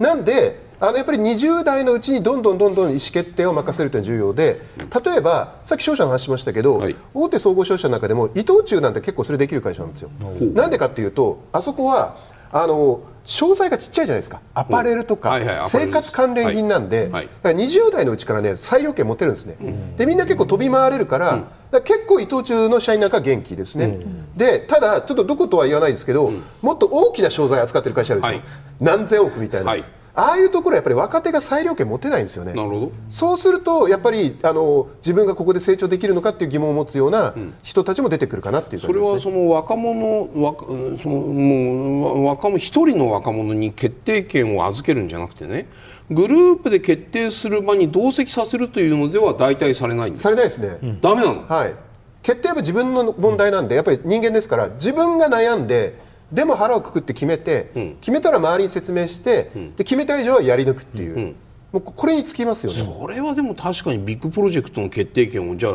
[0.00, 4.62] なんであのやっぱり20代のうちにどんどんどんどん意思決定を任せるというのが重要で
[5.04, 6.96] 例えばさっき商社の話しましたけど、はい。
[7.14, 10.10] 大手総合商社の中でも伊藤忠なんて結構それできる会社なんですよ。
[10.54, 12.16] なんでかっていうとあそこは
[12.52, 14.40] あの商材がちっちゃいじゃないですか。
[14.54, 17.10] アパレルとか、生活関連品なんで、はい。
[17.12, 17.24] はい。
[17.42, 19.56] だから20代のうちからね裁量権持てるんですね、
[19.98, 23.98] でみんな結構飛び回れるから,、ら結構伊藤忠の社員なんかは元気ですね、
[24.34, 26.32] でただちょっとどことは言わないですけど、
[26.62, 28.42] もっと大きな商材扱ってる会社あるでしょ、はい。
[28.80, 29.84] 何千億みたいな、はい
[30.18, 32.52] ああいうところはやっぱり若手が裁量権持てないんですよね。
[32.52, 32.92] なるほど。
[33.08, 40.64] そうするとやっぱりあの自分がここで成長できるのかっていう疑問を持つような人たちも出てくるかなっていうね、れはその若者若
[41.00, 45.68] そのもうわ若者一人の若者に決定権を預けるんじゃなくてね。
[46.10, 51.46] グループで決定する場に同席させるというのでは代替されないんですされないですね、ダメなの？
[51.46, 51.74] はい、
[52.22, 57.96] 決定は自分の問題なんで、やっぱり人間ですから、自分が悩んで、でも腹をくくって決めて、ん。
[58.00, 61.36] 決めたら周りに説明して、で決めた以上はやり抜くっていう、ん。
[61.72, 62.78] もうこれにつきますよね。
[62.78, 65.72] それはでも確かにビッグプロジェクトの決定権をじゃあ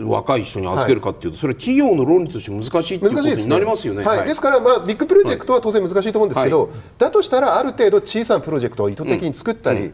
[0.00, 4.04] 若い人に預けるかっていうと、それは企業の論理として難しいっていうことになりますよね。
[4.04, 4.28] はい。
[4.28, 9.92] ですから、まあ、ビッグプロジェクトは当然難しいと思うんですけど、はだとしたらある程度小さなプロジェクトを意図的に作ったり、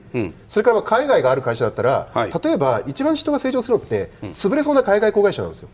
[0.49, 2.31] それからまあ海外がある会社だったら、はい。
[2.43, 5.69] 例えば一番人が成長するのって、潰れそうな海外子会社なんですよ。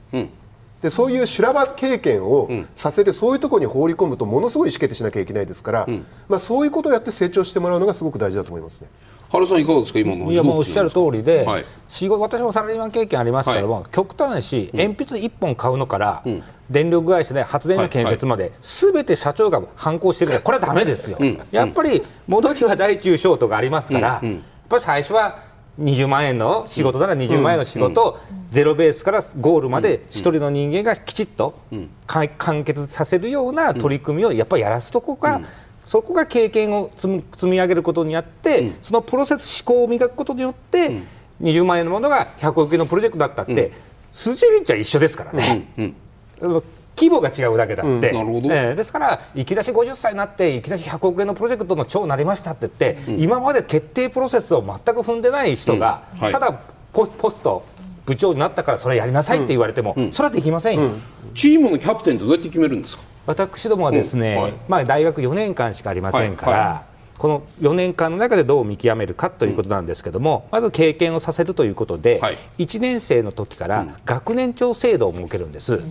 [0.81, 5.87] んでそういう修羅場経験をさせて、そういうところに放り込むとものすごい意思決定しなきゃいけないですから、
[6.29, 8.89] まあ、そういうことをやって成長してもらうのがすごく大事だと思いますね。
[9.31, 9.99] 原さんいかがですか？
[10.01, 11.65] 今の話いやもうおっしゃる通りで、はい。
[11.89, 16.25] 仕事私もサラリーマン経験ありますけども、極端なし、鉛筆1本買うのから、
[16.71, 21.19] 電力会社で発電所建設まで、すべて社長が反抗してるから、 これはだめですよ、
[21.53, 24.21] やっぱり戻りは大中小とかありますから、やっ
[24.69, 25.50] ぱり最初は
[25.81, 28.19] 20万円の仕事なら20万円の仕事を
[28.51, 31.59] ゼロベースからゴールまで一人の人間がきちっと
[32.07, 35.41] か完結させるような取り組みをやっぱりやらすとこが、
[35.87, 41.01] そこが経験を積み積み上げることによって、そのプロセス思考を磨くことによって、
[41.41, 43.73] 20万円のものが100億円のプロジェクトだったって、
[44.13, 45.69] 筋道は一緒ですからね。
[47.01, 48.49] 規模が違うだけだって、なるほど。
[48.53, 56.21] ええですから、いきなし50歳になって、いきなし100億円のプロジェクトの長になりましたって言って、今まで決定プロセスを全く踏んでない人が、うん。
[56.25, 56.33] はい。
[56.33, 56.61] ただ
[56.93, 57.65] ポ、ポスト、
[58.05, 60.91] 部長になったから、それやりなさいって言われても、それはできませんよ。
[61.35, 63.05] チームのキャプテンってどうやって決めるんですか？
[63.27, 64.43] 私どもはですね、うん。
[64.43, 64.53] はい。
[64.69, 66.61] まあ、大学4年間しかありませんから、はい。
[66.67, 66.83] は
[67.21, 72.39] この4年間の中でどう見極めるかということなんですけども、まず経験をさせるということで、はい。
[72.57, 75.83] 1年生の時から学年長制度を設けるんです、はい。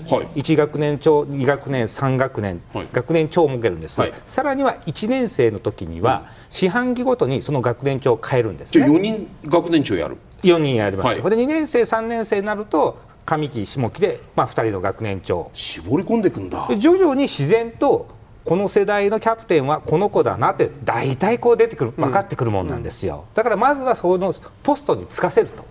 [0.42, 2.88] 1学年長、2学年、3学年、はい。
[2.92, 4.14] 学年長を設けるんです、はい。
[4.26, 8.96] さらには1年生の時には、四半期ごとにその学年長を変えるんですじゃあね。
[8.96, 10.18] 4人学年長やる。
[10.42, 11.16] 4人やります、はい。
[11.18, 15.52] で2年生、3年生になると、上期、下期で、まあ、2人の学年長。
[15.54, 16.66] 絞り込んでいくんだ。
[16.68, 18.18] で徐々に自然と
[18.50, 24.34] この世代のキャプテンはこの子だなって大体こう出てくる分かってくるもんなんですよ、だからまずはその
[24.64, 25.64] ポストに就かせると。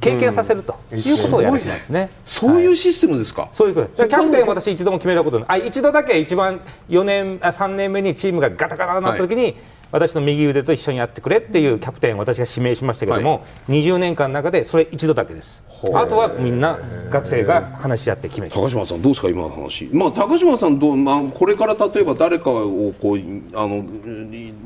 [0.00, 0.76] 経験させると。
[0.92, 2.10] いうことをやるんですね。
[2.24, 4.08] そういうシステムですか、そういうこと。
[4.08, 5.48] キャプテン私一度も決めたことない。
[5.48, 9.54] あ一度だけ一番4年あ3年目にチームがガタガタになった時に、
[9.94, 15.62] 私の右腕と一緒にやってくれっていうキャプテンを私が指名しましたけども、20年間の中でそれ一度だけです。
[15.94, 16.76] あとはみんな
[17.10, 18.56] 学生が話し合って決めて。
[18.56, 23.18] 高島さんどうですか今の話、まあ、高島さんどう、まあ、これから例えば誰かをこう
[23.56, 23.84] あの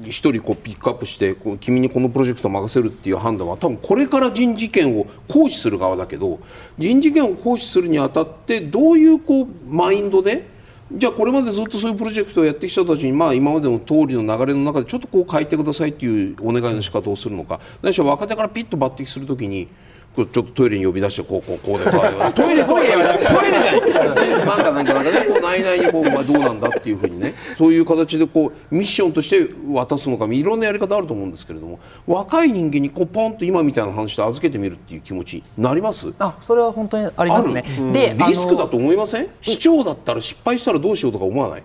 [0.03, 6.41] 一人こうピックアップしてこう君にこのプロジェクトを任せるっていう判断は多分これから人事権を行使する側だけど
[6.79, 10.57] 人事権を行使するにあたってどういうこうマインドで
[10.91, 17.61] じゃあこれまでずっとそういうプロジェクトをやってきた人たちに、まあ、今までの通りの流れの中でちょっとこう変えてくださいっていうお願いの仕方をするのか。
[17.83, 19.69] ないしろ若手からピッと抜擢するときに
[20.17, 24.31] ちょっとトイレに呼び出してこうこうこうでこうでトイレトイレはトイレじゃない。
[24.45, 27.35] なんかなんかなんかねこう内々にこう、まあ、どうなんだっていうふうにね。
[27.57, 36.13] そういう形でこうミッションとして渡すのかいろんなやり方あると思うんですけれども若い人間にこうポンと今みたいな話で預けてみるっていう気持ちになります？
[36.19, 37.63] あそれは本当にありますね。
[37.93, 39.29] でリスクだと思いません？
[39.41, 41.63] 市長だったら失敗したらどうしようとか思わない？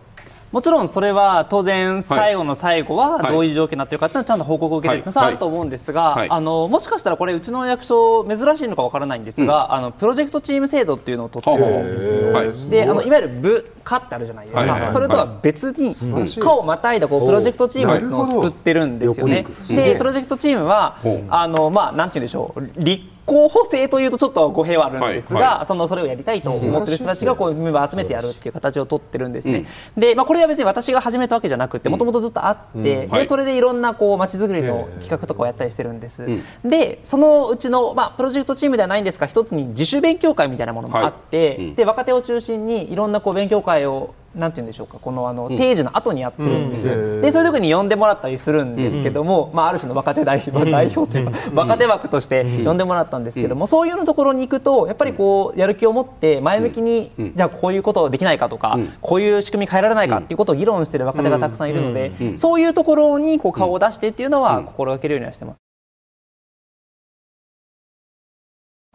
[0.53, 3.31] もちろんそれは当然最後の最後ははい。
[3.31, 6.29] どういう条件になっているかっていうのはちゃんと報告を受けてるはいそれはあると思うんですが、はい。
[6.29, 12.33] あのもしかしたらこれうちの役所珍しいのかわからないんですが、あのプロジェクトチーム制度っていうのを取ってるんですよ。
[12.33, 12.69] はい。
[12.69, 13.09] であのい。
[13.09, 14.93] わゆる部課ってあるじゃないですか、はいはいはい。
[14.93, 15.95] それとは別に
[16.39, 16.99] 課をまたい。
[16.99, 19.43] だこうプロジェクトチームのを作ってるんですよね。
[19.69, 20.97] でプロジェクトチームは
[21.29, 22.61] あのまあなんて言うんでしょう。
[22.77, 29.65] 立候補制というとちょっと語弊はあるんですが、はいはそのそれをやりたいと思ってる人たちがこうメンバー集めてやるっていう形を取ってるんですね。
[29.97, 33.21] で、まあこれは別に私が始めたわけじゃなくて、もともとずっとあって、はい。
[33.23, 36.21] でそれでいろんなこう街づくりの企画とかをやったりしてるんです。
[36.65, 41.75] で、そのうちのまあプロジェクトチームではないんですが、一つに自主勉強会みたいなものもあって、はいうん。
[41.75, 47.21] で若手を中心にいろんなこう勉強会をなんて言うんでしょうかこのあの定時の後にやってるんですよ、うん。
[47.21, 65.61] でそういう時に呼んでもらったりするんですけども、まあ、ある種の若手代表,、代表というか、若手枠として呼んでもらったんですけども、そういうのところに行くとやっぱりこうやる気を持って前向きに、じゃあこういうことできないかとか、こういう仕組み変えられないかっていうことを議論してる若手がたくさんいるので、そういうところにこう顔を出してっていうのは心がけるようにはしてます。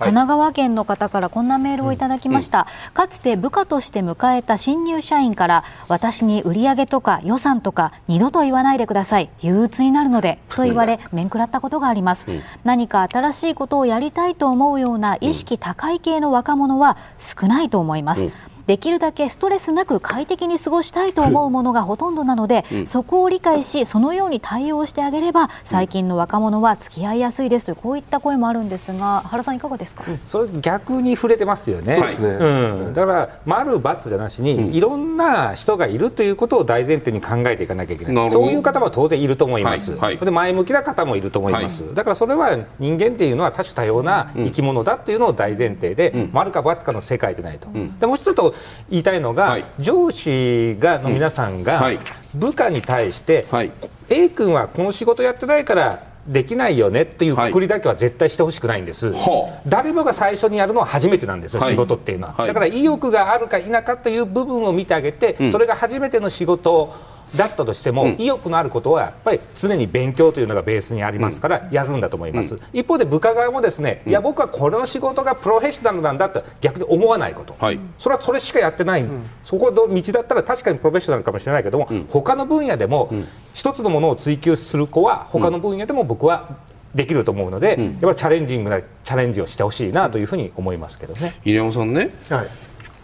[0.00, 9.28] 神奈川県の方からこんなメールをいただきました、かつて部下として迎えた新入社員から私に売上とか予算とか二度と言わないでください。
[9.40, 12.28] 憂鬱になるのでと言われ面食らったことがあります、
[12.62, 18.28] 何か新しいことをやりたいと思うような意識高い系の若者は少ないと思います、
[18.68, 31.96] できるだけストレスなく快適に過ごしたいと思うものがほとんどなので、そこを理解しそのように対応してあげれば最近の若者は付き合いやすいですというこういった声もあるんですが原さんいかがですか、それ逆に触れてますよね。
[31.96, 32.28] そうですね。
[32.28, 38.31] うん、だから丸×じゃなしに、いろんな人がいるということを大前提に考えていかなきゃいけない。
[38.31, 39.92] そういう方も当然いると思います。
[39.92, 40.00] はい。
[40.00, 40.18] はい。
[40.18, 41.94] で前向きな方もいると思います。
[41.94, 47.68] だからそれは人間っていうのは多種多様な生き物だっていうのを大前提で、丸か×かの世界じゃないと。
[47.98, 48.54] でもう一つと
[48.90, 49.64] 言いたいのが、はい。
[49.79, 51.99] 上司がの皆さんがはい。
[52.35, 53.71] 部下に対して、はい。
[54.09, 59.62] A 君はこの仕事やってないからできないよねっていうくくりだけは絶対してほしくないんです、はあ。
[59.66, 61.71] 誰もが最初にやるのは初めてなんですよ、はい。
[61.71, 62.49] 仕事っていうのは、はい。
[62.49, 66.94] だから意欲があるか否かという部分を見てあげて、それが初めての仕事
[67.37, 77.81] だったとしても、意欲のあることはやっぱり常に勉強というのがベースにありますからやるんだと思います、一方で部下側もですね、いや僕はこの仕事がプロフェッショナルなんだって逆に思わないこと、はい。
[77.99, 79.05] それはそれしかやってない、
[79.45, 83.12] そこの道だったら確かにプロフェッショナルかもしれないけども、他の分野でも
[83.53, 86.57] 一つのものを追求する子は他の分野でも僕は
[86.95, 91.38] できると思うので、やっぱりチャレンジングなチャレンジをしてほしいなというふうに思いますけどね。
[91.45, 92.11] 入山さんね。
[92.31, 92.49] はい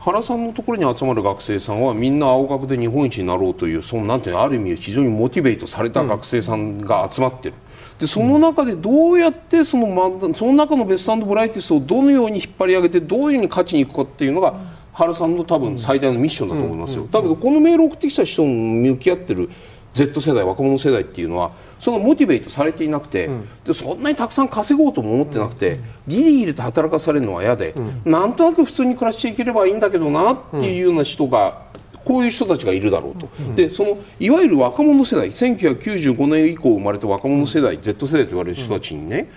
[0.05, 7.55] 原さんのところに集まる学生さんはみんな青学で日本一になろうというそのなんていうのある意味非常にモチベートされた学生さんが集まってる。
[7.99, 14.53] でその中でどうやってそのその中のベストブライティスをどのように引っ張り上げてどういうふうに勝ちにいくかっていうのが
[14.93, 17.09] 原さんの多分最大のミッションだと思いますよ。
[17.11, 19.49] だけどこのメールを送ってきた人に向き合ってる
[19.95, 21.53] Z 世代若者世代っていうのは
[21.85, 23.29] そのモチベートされていなくて、
[23.62, 27.75] でそんなにたくさん稼ごうとも思ってなくて、ギリギリと働かされるのは嫌で、
[28.07, 31.59] なんとなく普通に暮らしていければいいんだけどなっていうような人が、
[32.03, 39.31] こういう人たちがいるだろうと、でそのいわゆる若者世代1995年以降生まれた若者世代、Z 世代と言われる人たちにね、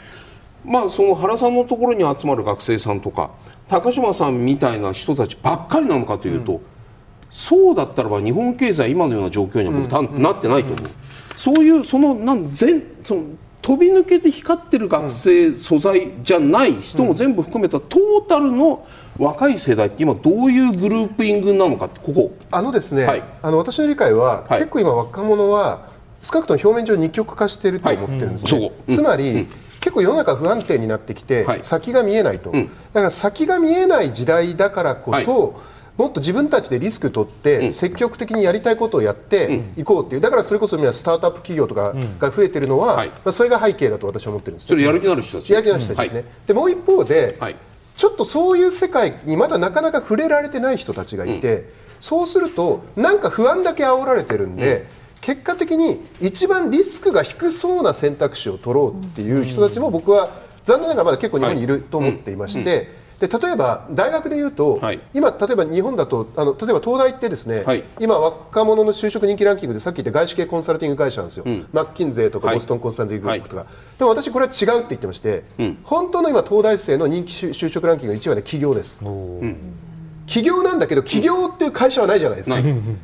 [0.63, 3.31] まあ、その原さんのところに集まる学生さんとか
[3.67, 6.62] 高島さんみたいな人たちばっかりなのかというと、
[7.29, 10.89] そうだったらば日本経済今のような状況には僕たなってないと思う、
[11.47, 13.23] そういうそのなん全その
[13.62, 18.86] 飛び抜けて光ってる学生素材じゃない人も全部含めたトータルの
[19.17, 22.38] 若い世代って今どういうグループイングなのかここ。
[22.51, 23.23] あのですね、はい。
[23.41, 24.60] あの私の理解は、はい。
[24.60, 25.88] 結構今若者は
[26.21, 28.71] 少なくとも表面上二極化していると思ってるんですね、はい。
[28.89, 28.95] うん。
[28.95, 29.47] つまり、
[29.79, 31.63] 結構世の中不安定になってきて、はい。
[31.63, 32.65] 先が見えないと、ん。
[32.65, 35.53] だから先が見えない時代だからこそ、はい
[35.97, 40.21] もっと自分たちでリスク取って、積極的にやりたいことをやっていこうっていう。
[40.21, 43.07] だからそれこそ今スタートアップ企業とかが増えてるのは、はい。
[43.10, 45.53] まあ、それが背景だと私は思ってるんですそれやる気のある人たち。
[45.53, 47.55] やる気のある人たちですね、でもう一方で、はい。
[47.95, 54.86] ちょっとそういう世界にまだなかなか触れられてない人たちがいて、そうするとなんか不安だけ煽られてるんで、
[55.19, 60.29] 結果的に一番リスクが低そうな選択肢を取ろうっていう人たちも僕は
[60.63, 64.99] 残念ながらまだ結構日本にいると思っていまして、で例えば大学でいうと、はい。
[65.13, 67.83] 今、例えば日本だとあの例えば東大ってですね、はい。
[67.99, 72.55] 今、若者の就職人気ランキングでさっき言った外資系コンサルティング会社なんですよ、マッキンゼーとかはい。
[72.57, 73.65] ボストンコンサルティンググループとか、
[73.97, 75.43] でも私、これは違うって言ってまして、
[75.83, 79.01] 本当の今、東大生の人気就就職ランキングの1位は、ね、企業です。
[80.28, 82.58] 企業なんだけど企業っていう会社はないじゃないですか、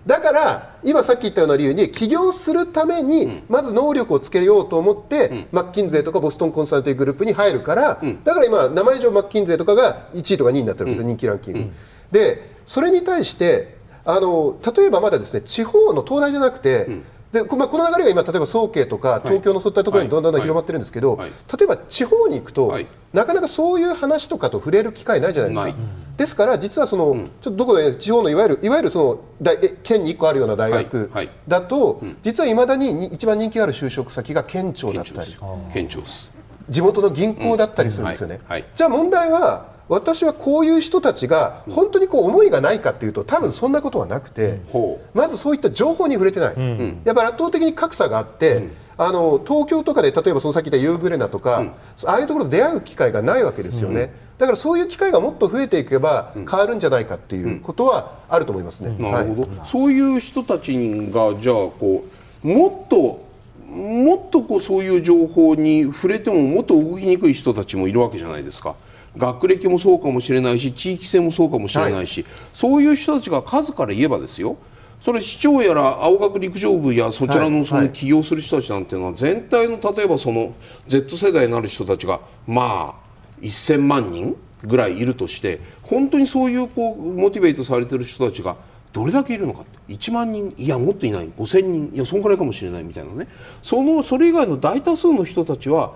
[0.05, 11.71] だから今さっき言ったような理由に起業するためにまず能力をつけようと思って、マッキンゼーとかボストンコンサルティンググループに入るから、だから今名前上マッキンゼーとかが1位とか2位になってるんですよ、人気ランキング、
[12.11, 16.89] でそれに対してあの例えばまだですね地方の東大じゃなくて、
[17.33, 25.75] でこまあ、この流れが今、例えば早慶とか東京のそういったところにどんどん広まってるんですけど、はい例えば地方に行くと、はいなかなかそういう話とかと触れる機会ないじゃないですか。
[26.17, 31.09] ですから実はその、ちょっとどこで地方のいわゆるいわゆるその県に1個あるような大学はい。
[31.09, 31.29] はい。
[31.47, 35.37] だと、実はいまだにに一番人気がある就職先が県庁だったり。
[35.71, 36.31] 県庁です。
[36.69, 38.51] 地元の銀行だったりするんですよね、うん。
[38.51, 38.65] はい。
[38.73, 46.55] じゃあ問題は私はこういう人たちが本当にこう思いがないかっていうと多分そんなことはなくて、ほまずそういった情報に触れてない、
[47.03, 51.65] やっぱり圧倒的に格差があって、あの東京とかで例えばそのさっき言ったユーグレナとか、
[52.05, 58.89] ああいうところで出会う機会がないわけですよね、だからそういう機会がもっと増えていけば変わるんじゃないかっていうことはあると思いますね。
[58.97, 60.73] なるほど、はいそういう人たち
[61.11, 62.05] がじゃあこ
[62.43, 63.23] うもっと
[63.67, 68.75] もっとこうそういう情報に触れてももっと動きにくい人たちもいるわけじゃないですか
[69.17, 74.57] 学歴もそうかもしれないし地域性もそうかもしれないし、そういう人たちが数から言えばですよ。
[74.99, 77.87] それ市長やら青学陸上部やそちらのそはい。
[77.87, 80.53] の起業する人たちなんていうのは全体の例えばその
[80.87, 88.55] Z 世代になる人たちがまあ1000万人ぐらいいるとして本当にそういうこうモチベートされてる人たちが
[88.93, 93.27] どれだけいるのかって1万人いやもっといない5000人いやそんくらいかもしれないみたいなね。
[93.61, 95.95] そのそれ以外の大多数の人たちは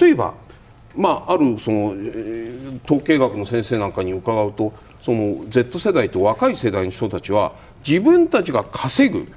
[0.00, 0.34] 例えば
[0.96, 4.72] まあ、あるその、えー統計学の先生なんかに伺うと
[5.02, 7.52] その Z 世代と若い世代の人たちは
[7.86, 9.30] 自分たちが稼ぐ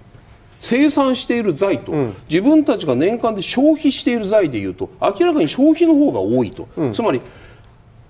[0.60, 1.91] 生産している財と、
[2.30, 7.22] 自分たちが年間で消費している財でいうと明らかに消費の方が多いと、つまり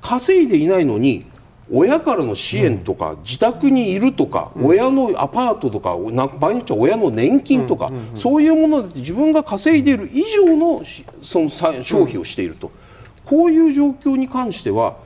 [0.02, 1.26] 稼いでいないのに
[1.72, 12.72] 親からの支援とか、自宅にいるとか、親のアパートとかな場合によっては親の年金とか、そういうもので自分が稼いでいる以上のしそのさ消費をしていると、
[13.26, 14.98] こういう状況に関しては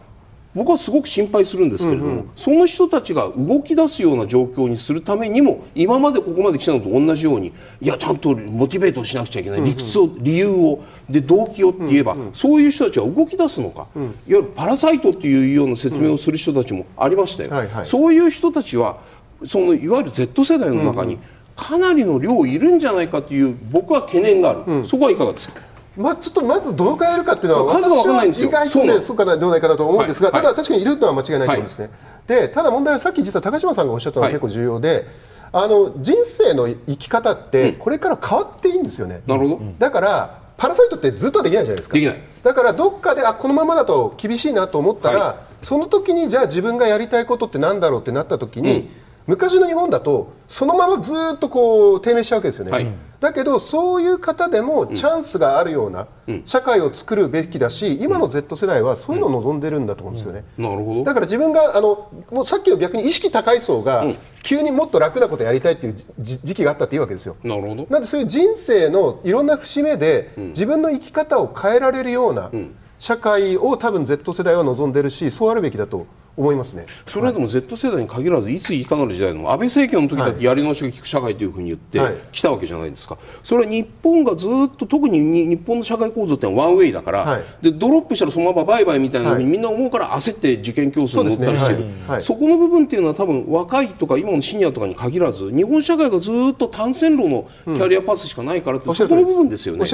[0.55, 17.85] 僕はすごく心配するんですけれども、その人たちが動き出すような状況にするためにも今までここまで来たのと同じようにいやちゃんとモチベートしなくちゃいけない理屈を、理由をで動機をって言えば、そういう人たちは動き出すのか、いわゆるパラサイトっていうような説明をする人たちもありましたよ、はいはい。
[17.85, 18.97] そういう人たちは
[19.45, 21.19] そのいわゆる Z 世代の中に
[21.55, 25.61] かなりの量いるんじゃないかという僕は懸念がある、そこはいかがですか？
[25.97, 28.49] まあ、ちょっとまずどのくらいいるかっていうのは数が分かんないんですよ。
[28.49, 30.41] 私は意外とねそうかなではないかなと思うんですが、はい。
[30.41, 31.89] ただ確かにいるのは間違いないと思うんですね、
[32.27, 34.33] でただ問題はさっき実は高島さんがおっしゃったのがはい。
[34.33, 35.07] 結構重要で、
[35.51, 41.93] あの人生の生き方ってこれから変わっていいんですよね、なるほど、だからパラサイトってずっとはできないじゃないですか。
[41.95, 42.15] できない。
[42.43, 48.89] だからどっかであこのままだと厳しいなと思ったら、はその時にじゃあ自分がやりたいことってなんだろうってなった時に、
[49.25, 52.87] 昔の日本だとそのままずっとこう低迷しちゃうわけですよね、はい
[53.19, 56.07] だけどそういう方でもチャンスがあるような
[56.45, 60.43] 社会を作るべきだし、今の Z 世代はそういうのを望んでるんだと思うんですよね。
[60.57, 61.03] なるほど。
[61.03, 64.05] だから自分があのもうさっきの逆に意識高い層が、
[64.43, 67.35] 急にもっと楽なことやりたいっていうじ時期があったっていいわけですよ。
[67.43, 67.87] なるほど。
[67.89, 72.51] なんでそういう人生のいろんな節目で、自分の生き方を変えられるような
[72.99, 76.85] 社会を多分 Z 世代は望んでるしそうあるべきだと思いますね。
[77.07, 82.13] それはでも Z 世代に限らずいついかなる時代でも安倍政権の時だってやり直しが効く社会というふうに言ってはい。
[82.31, 87.43] きたわけじゃないですか、それは日本がずっと特にに日本の社会構造ってのはワンウェイだから、はい。
[87.61, 89.51] でドロップしたらそのままバイバイみたいなふうにはい。
[89.51, 91.77] みんな思うから焦って受験競争に乗ったりしてる。
[91.77, 92.23] そねはいはい。
[92.23, 99.85] そこの部分っていうのは多分若いとか今のシニアとかに限らず日本社会がずっと単線路のキャリアパスしかないからって、おっしゃる通りそこの部分ですよね。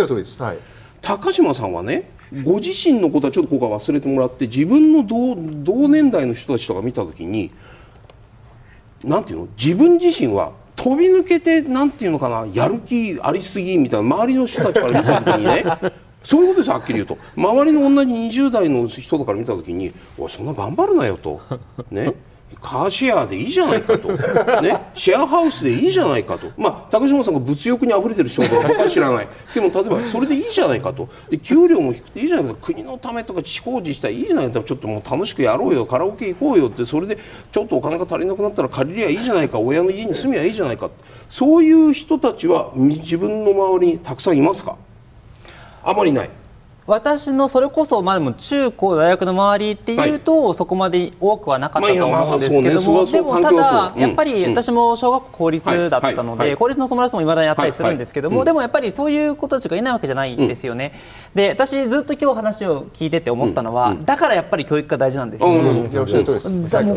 [1.02, 2.12] 高島さんはね
[2.42, 7.52] ご自身のことはちょっとここは忘れてもらって自分の同同年代の人たちとか見た時に
[9.04, 9.48] なんていうの？
[9.58, 12.48] 自分自身は飛び抜けてなんていうのかな？
[12.52, 15.64] やる気ありすぎみたいな周りの人たちから見た時にね。
[16.24, 17.18] そういうことですはっきり言うと。
[17.36, 21.42] 周りの同じ20代の人とか見た時に「おいそんな頑張るなよ」と。
[21.92, 22.14] ね。
[22.64, 24.08] カーシェアでいいじゃないかと、
[24.62, 29.28] ね、シェアハウスでいいじゃないかと、まあ、高島さんが物欲にあふれてる人か僕は知らない。
[29.54, 31.10] でも例えばそれでいいじゃないかと。
[31.30, 34.48] で給料も低くていいじゃないか国のためとか地方自治体いいじゃない。
[34.48, 35.86] かとちょっともう楽しくやろうよ。
[35.86, 37.18] カラオケ行こうよってそれで
[37.52, 40.90] ちょっとお金が足りなくなったら借りりゃいいじゃないか親の家に住みゃいいじゃないか
[41.30, 44.78] そういう人たちは自分の周りにたくさんいますか？
[45.84, 46.30] あまりない。
[46.86, 60.94] 私のそれこそ、まあ、でも中高大学の周りっていうと、そこまで多くはなかったと思うんですけども、でもただ、やっぱり私も小学校公立だったので、公立の友達ともいまだにやったりするんですけども、でもやっぱりそういう子たちがいないわけじゃないんですよね。
[61.34, 65.62] で私ずっと今日話を聞いてて思ったのは、だからやっぱり教育が大事なんですよ、ね。
[65.62, 65.74] もう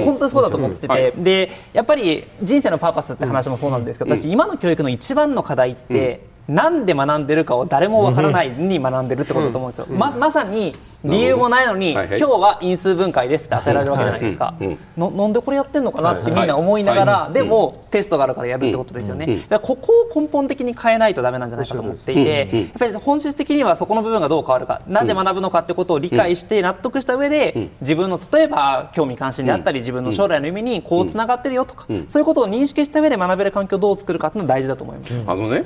[0.04, 10.74] 本当にそうだと思ってて、でやっぱり人生のパーパスって話もそうなんですけど、私今の教育の一番の課題って、なんで学んでるかを誰もわからないに学んでるってことだと思うんですよ、ままさに
[11.04, 14.54] 理由もないのに、今日は因数分解ですって与えられるわけじゃないですか、
[14.96, 35.14] のなんでこれやってんのかなってみんな思いながら、でもテストがあるからやるってことですよね、ここを根本的に変えないとダメなんじゃないかと思っていて、やっぱり本質的にはそこの部分がどう変わるかなぜ学ぶのかってことを理解して納得した上で、自分の例えば興味関心であったり自分の将来の夢にこうつながってるよとか、そういうことを認識した上で学べる環境をどう作るかっていうのが大事だと思います。
[35.26, 35.64] あのね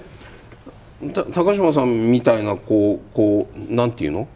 [1.32, 4.28] 高島さんみたいなこうこうなんていうの？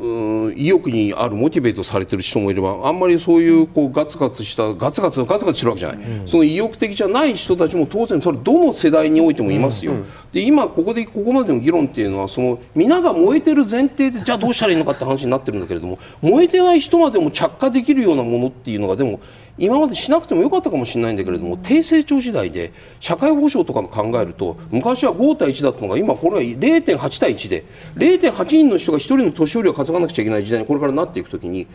[0.00, 19.20] うん意欲にあるモチベートされてる人もいればあんまりそういうこうガツガツしたガツガツガツガツしてるわけじゃない、うん、その意欲的じゃない人たちも当然それどの世代においてもいますよ、うんうん、で今ここでここまでの議論っていうのはその皆が燃えてる前提でじゃあどうしたらいいのかって話になってるんだけれども燃えてない人までも着火できるようなものっていうのがでも
[19.58, 27.64] 今までしなくてもよかったかもしれないんだけれども低成長時代で社会保障とかの考えると昔は5対1だったのが今これは0.8対1で
[27.96, 31.66] 0.8人の人が1人の年寄りを担がなくちゃいけない時代にこれからなっていくときに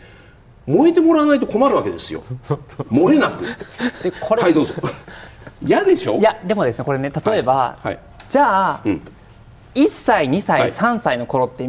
[0.66, 2.22] 燃えてもらわないと困るわけですよ。
[2.90, 3.44] 漏れなく。
[4.02, 4.74] でこれはいどうぞ。
[5.64, 6.18] 嫌でしょ？
[6.18, 7.98] いやでもですねこれね例えば、はいはい、
[8.28, 9.02] じゃあ、うん、
[9.74, 11.68] 1歳2歳、はい、3歳の頃って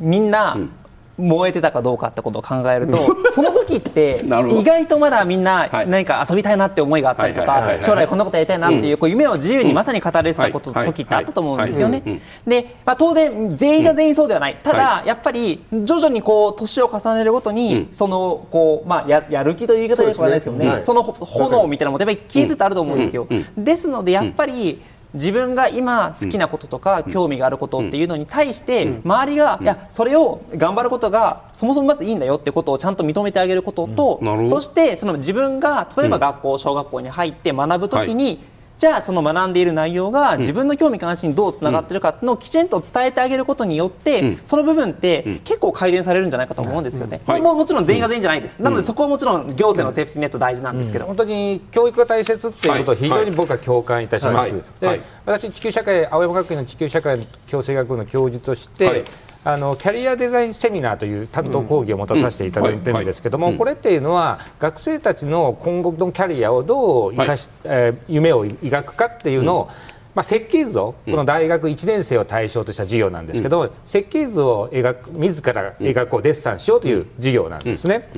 [0.00, 0.70] みんな、うん
[1.18, 12.02] 燃えてたかどうかってことを考えるとその時って 意外とまだみんな何か遊びたいなって思いがあったりとか将来こんなことやりたいなっていうこう夢を自由にまさに語れてたこと時ってあったと思うんですよね。
[12.46, 14.56] で、まあ、当然全員が全員そうではない。
[14.62, 20.82] ただやっぱり徐々にこう年を重ねるごとにそのこう、まあ、ややる気という言い方ではないですけどね。
[20.82, 23.26] その炎みたいなものやっぱり消えつつあると思うんですよ。
[23.56, 24.80] ですのでやっぱり
[25.14, 38.40] 自分が今好きなこととか興味があることっていうのに対して周りがいやそれを頑張ることがそもそもまずいいんだよってことをちゃんと認めてあげることとそしてその自分が例えば学校小学校に入って学ぶときに
[38.82, 59.04] じゃあその学んでいる内容が自分の興味関心にどうつながっているかっていうのをきちんと伝えてあげることによって、その部分って結構改善されるんじゃないかと思うんですよね、はい、ももちろん全員が全員じゃないです、なのでそこはもちろん行政のセーフティーネット大事なんですけど、本当に教育が大切っていうことを非常に僕は共感いたします、で私地球社会青山学院の地球社会共生学部の教授として、
[59.44, 69.70] あのキャリアデザインセミナーという担当講義を持たさせていただいてるんですけども、これっていうのは学生たちの今後のキャリアをどう生かし、はい、えー、夢を描くかっていうのを、
[70.14, 78.08] まあ、設計図をこの大学1年生を対象とした授業なんですけど、設計図を描く自ら描こうデッサンしようという授業なんですね。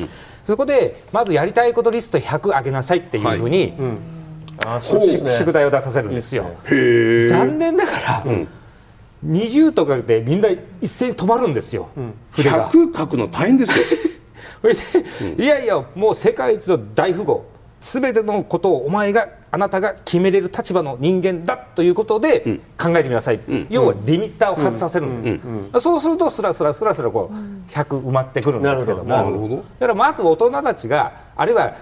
[0.47, 3.73] そこでまずやりたいことリスト100上げなさいっていうふうに、
[4.59, 6.45] はい、宿題を出させるんですよ。
[6.69, 8.49] 残念ながら、うん
[9.27, 10.49] 20とかでみんな
[10.81, 12.71] 一斉に止まるんですよ、うん、筆が。
[12.71, 13.85] 100書くの大変ですよ。
[14.61, 14.81] それで、
[15.35, 17.45] うん、いやいやもう世界一の大富豪
[17.81, 29.65] すべてのことをお前があなたが決めれる立場の人間だということで考えてみなさい、うん、要はリミッターを外させるんです、うん、そうするとすらすらすらすらこう100埋まってくるんですけども。
[29.79, 31.77] だからまず大人たちがあるいは、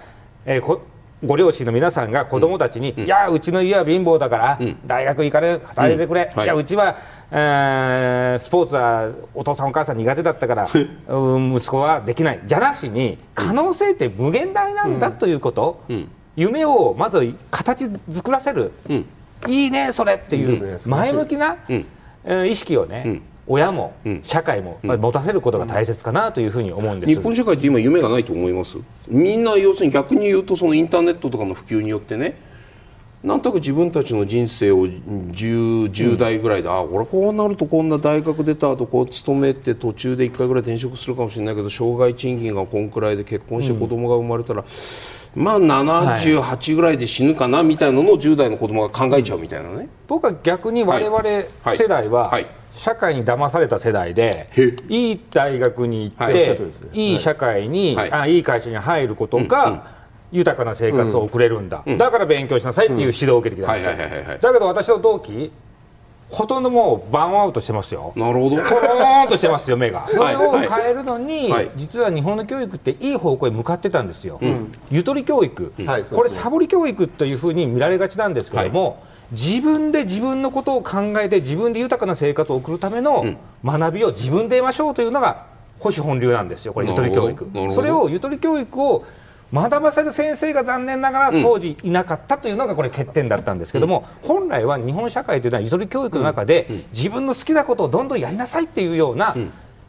[0.45, 0.81] えー、こ
[1.23, 6.39] ご両親の皆さんが子供たちに、いやうちの家は貧乏だから、大学行かれ働いてくれ、い。
[6.39, 6.97] やうちは
[7.35, 12.41] えー、スポーツはお父さんお母さん苦手だったから息子はできない。
[12.45, 19.05] じゃなしに可能性って無限大なんだということ、うん、夢をまず形作らせる、うん、
[19.47, 21.57] いいねそれっていう前向きな、
[22.23, 28.77] うん、意識をね、親も社会も持たせることが大切かなというふうに思うんです、日本社会って今夢がないと思います？
[29.07, 32.53] みんな要するに逆に言うとそのインターネットとかの普及によってね。
[33.23, 44.65] なんとなく自分たちの人生を 10, 10代ぐらいで、うん、あ俺こうなるとこんな大学出た後こう勤めて途中で1回ぐらい転職するかもしれないけど障害賃金がこんくらいで結婚して子供が生まれたら、
[45.37, 49.87] うん、まあ78ぐらいで死ぬかなみたいなのを10代の子供が考えちゃうみたいなね。
[50.05, 51.23] 僕は逆に我々
[51.77, 52.29] 世代は、
[52.73, 54.49] 社会に騙された世代で
[54.89, 56.31] いい大学に行って、は
[56.93, 59.81] い、いい社会に、はい、あいい会社に入ることが、うんうん。
[60.33, 63.95] 豊かな生活を送れるんだ、うん、だから勉強しなさいっていう指導を受けてきたんですよ。
[64.41, 65.51] だけど私の同期
[66.27, 68.13] ほとんどもうバンアウトしてますよ。
[68.15, 68.55] なるほど。
[68.55, 70.07] コローンとしてますよ目が。
[70.07, 78.93] それを変えるのに、はい、実は日本の教育っていい方向へ向かってたんですよ、うん、ゆとり教育、うん、これサボり教育というふうに見られがちなんですけども、はい
[79.33, 85.47] 自分で自分のことを考えて自分で豊かな生活を送るための学びを自分で得ましょうというのが
[85.79, 87.49] 保守本流なんですよこれゆとり教育。
[87.73, 89.05] それをゆとり教育を
[89.51, 99.35] 学ばせる先生が残念ながら当時いなかったというのがこれ欠点だったんですけども、本来は日本社会というのはゆとり教育の中で自分の好きなことをどんどんやりなさいっていうような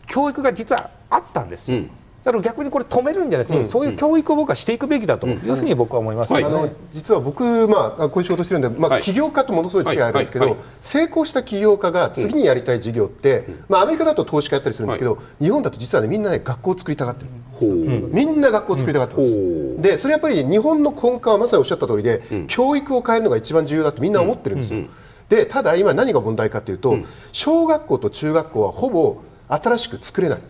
[0.07, 1.85] 教育が実はあったんですよ。
[2.25, 6.45] だから逆にこれ止めるんじゃなくて、そういう教育を僕はしていくべきだというふうに僕は思います、ねはい。
[6.45, 9.03] あの実は僕、まあ、こういう仕事してるんで、まあ、はい。
[9.03, 10.55] 起業家とものすごい付き合いあるんですけど、はい。
[10.55, 10.61] はい。
[10.61, 17.29] はい成功した起業家が次にやりたい事業って、まあ、アメリカだと投資家やったりするんですけど、日本だと実はねみんなね学校を作りたがってる。
[17.53, 17.71] ほう。
[18.15, 19.41] みんな学校を作りたがってます、う
[19.79, 19.83] ん。
[19.83, 24.85] でそれやっぱり日本の根幹はまさにおっしゃった通りで、教育を変えるのが一番重要だとみんな思ってるんですよ、
[25.29, 26.99] でただ今何が問題かというと、
[27.33, 30.41] 小学校と中学校はほぼ新しく作れない、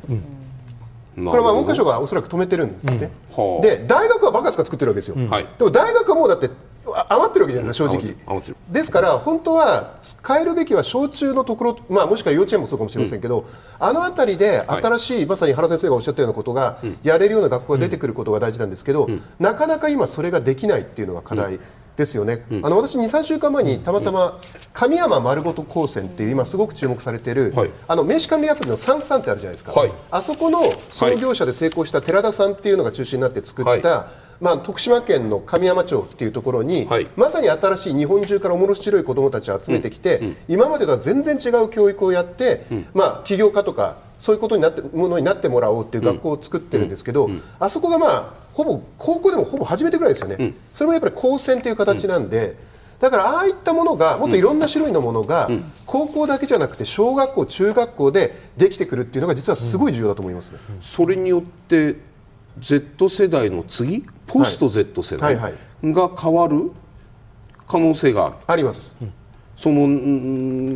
[1.15, 5.49] これはまあ文科省がおそらく止めてるんですね、はあで大学はバカスカ作ってるわけですよ、はい。
[5.59, 6.51] でも大学はもうだって
[6.87, 8.55] あ余ってるわけじゃないですか正直。
[8.71, 13.47] ですから本当は変えるべきは小中のところ、まあ、もしくは幼稚園もそうかもしれませんけど、
[13.79, 19.09] あの辺りで新しい、まさに原先生がおっしゃったようなことがやれるような学校が出てくることが大事なんですけど、
[19.39, 21.59] なかなか今それができないっていうのが課題
[21.97, 24.41] ですよね、あの私23週間前にたまたま
[24.73, 27.71] 神山丸ごと高専っていう今すごく注目されている、はい。
[27.87, 29.93] あの名刺管理アプリのサンサンってあるじゃないですか、はい。
[30.11, 33.83] あそこの創業者で成功した寺田さんっていうのが中心になって作った、はい。
[34.41, 37.07] まあ、徳島県の神山町っていうところに、はい。
[37.17, 47.31] まさに新しい日本中からおもろしろい子どもたちを集めてきて、今までとは全然違う教育をやって、まあ、起業家とかそういうことになってものになってもらおうっていう学校を作ってるんですけど、
[47.61, 52.57] あそこがまあほぼ高校でもほぼ初めてぐらいですよね、それもやっぱり高専という形なんで。
[53.01, 55.51] だからああいったものがもっといろんな種類のものが
[55.85, 60.59] 高校だけじゃなくて小学校中学校でできてくるっていうのが実はすごい重要だと思いますね。
[60.81, 61.97] それによって
[62.59, 65.55] Z 世代の次ポスト Z 世代はい。
[65.85, 66.71] が変わる
[67.67, 68.35] 可能性がある。
[68.47, 68.97] あります。
[69.57, 69.87] そのう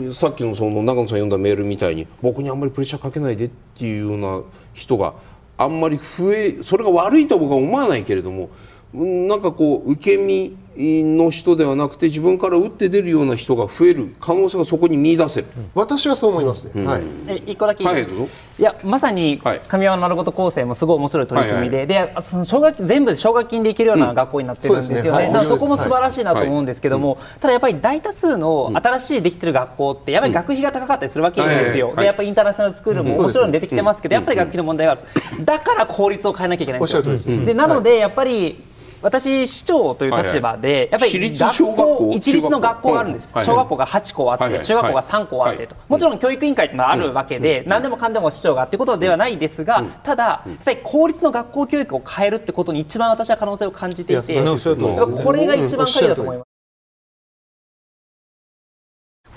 [0.08, 4.42] んさっきのその長野さん読んだメールみたいに僕にあんまりプレッシャーかけないでっていうような
[4.74, 5.14] 人が
[5.58, 8.48] あんまり増えそれが悪いと僕は思わないけれども
[8.94, 14.14] うんなんかこう受け身の人ではなくて自分から打って出るような人が増える。
[14.20, 15.46] 可能性がそこに見出せる。
[15.74, 16.84] 私はそう思いますね。
[16.84, 17.02] はい。
[17.26, 18.10] え一個だけいいです
[18.58, 19.60] いやまさにはい。
[19.68, 25.02] 神山丸ごと高専もすごい面白い取り組みで、はいでその奨学全部奨学金で行けるような学校になってるんですよね。
[25.02, 25.24] そうですね。
[25.24, 31.88] はいだからそこも素晴らしいなと思うんですけども、ただやっぱり大多数の新しいできてる学校ってやっぱり学費が高かったりするわけですよ。
[31.88, 31.96] はい。
[31.96, 33.22] でやっぱりインターナショナルスクールもうん。
[33.22, 35.44] もちろん出てきてますけど、やっぱり学費の問題がある。
[35.44, 37.00] だから効率を変えなきゃいけないんですよ。
[37.00, 37.46] おっしゃる通りです。
[37.46, 38.64] でなのでやっぱり
[39.02, 42.12] 私市長という立場で、やっぱ私り学校？
[42.14, 44.64] 一律の学校があるんです、中学校小学校が8校あって、はいはい。
[44.64, 56.47] 中学校が3校あってと、もちろん教育委員会っていうのはあるわけで、何でもかんでも市長がっていうことではないですが、ただ、やっぱり公立の学校教育を変えるってことに一番私は可能性を感じていて、いこれが一番鍵だと思います。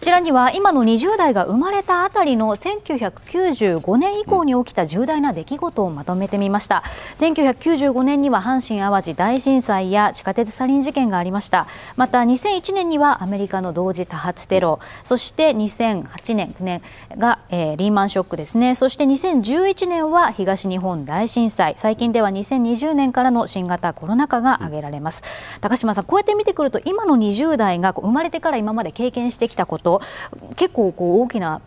[0.02, 6.82] こちらには今の20代が生まれたあたりの1995年以降に起きた重大な出来事をまとめてみました。
[7.18, 11.68] 1995年には阪神・淡路大震災や地下鉄サリン事件がありました。
[11.98, 14.80] また2001年にはアメリカの同時多発テロ。
[15.04, 16.82] そして2008年9年
[17.16, 18.74] が、えーリーマンショックですね。
[18.74, 21.76] そして2011年は東日本大震災。
[21.78, 25.22] 最近では2020年からの新型コロナ禍が挙げられます。
[25.62, 29.91] 高島さんこうやって見てくると今の20代が生まれてから今まで経験してきたこと
[30.56, 31.62] 結構こう大きな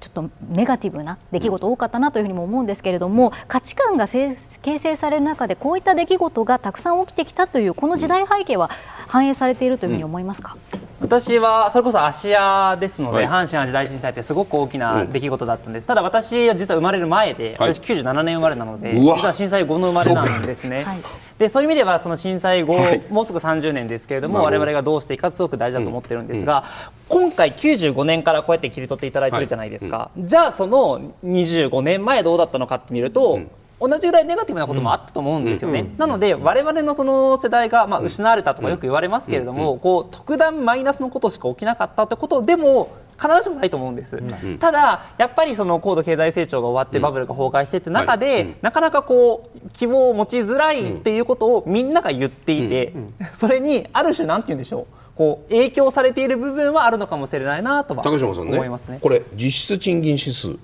[0.00, 8.70] ちょっとネガティブな出来事多かったなというふうにも思うんですけれども価値観が形成される中でこういった出来事がたくさん起きてきたというこの時代背景は
[9.08, 10.56] 反映されているというふうに思いますか、
[11.00, 13.26] 私はそれこそ芦屋ですので、はい。
[13.26, 17.74] 阪神・淡路大震災ってすごく大きな出来事だったんです、ただ私は実は生まれる前で、はい。
[17.74, 20.84] 私97年生まれなので実は震災後の生まれなんですね。
[20.84, 20.98] はい。
[21.38, 23.02] でそういう意味ではその震災後、はい。
[23.10, 26.64] もうすぐ30年ですけれども我々がどうしていくかすごく大事だと思ってるんですが、
[27.08, 33.40] 今回95年からこうやって切り取っていただいてるじゃないですか、じゃあその25年前どうだったのかって見ると、
[33.78, 35.92] 同じぐらいネガティブなこともあったと思うんですよね。
[35.98, 44.22] なので我々のその世代がまあ失われたとかよく言われますけれども、こう特段マイナスのことしか起きなかったってことでも必ずしもないと思うんです、
[44.58, 52.94] ただやっぱりその高度経済成長が終わってバブルが崩壊してって中で、なかなかこう希望を持ちづらいっていうことをみんなが言っていて、
[53.34, 54.86] それにある種なんて言うんでしょう？
[55.16, 58.98] こう影響されている部分はあるのかもしれないなとは思いますね。
[59.00, 60.56] これ実質賃金指数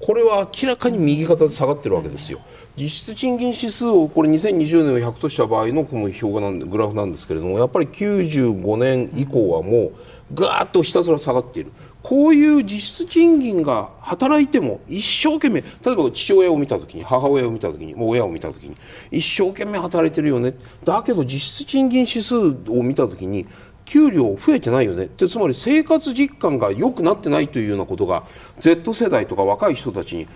[0.00, 2.40] これは明らかに右肩で下がってるわけですよ。
[2.76, 9.92] 実質賃金指数をこれ2020年を100とした場合のこの表がなんグラフなんですけれどもやっぱり95年以降はもう
[10.34, 11.72] ガーッとひたすら下がっている。
[12.02, 18.76] こういう実質賃金が働いても一生懸命例えば父親を見た時に母親を見た時にもう親を見た時に
[19.10, 20.54] 一生懸命働いてるよね。
[20.84, 23.46] だけど実質賃金指数を見た時に
[23.86, 25.08] 給料増えてないよね。
[25.16, 28.24] でつまり生活実感が良くなってないというようなことが
[28.58, 30.26] Z 世代とか若い人たちに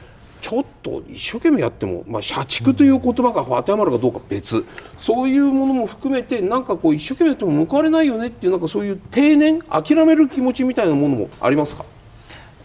[0.40, 4.64] ちょっと一生懸命やっても、まあ、社畜という言葉が当てはまるかどうか別。
[4.96, 11.84] そういうものも含めてなんかこう一生懸命やっても報われないよねっていうなんかそういう定年諦める気持ちみたいなものもありますか？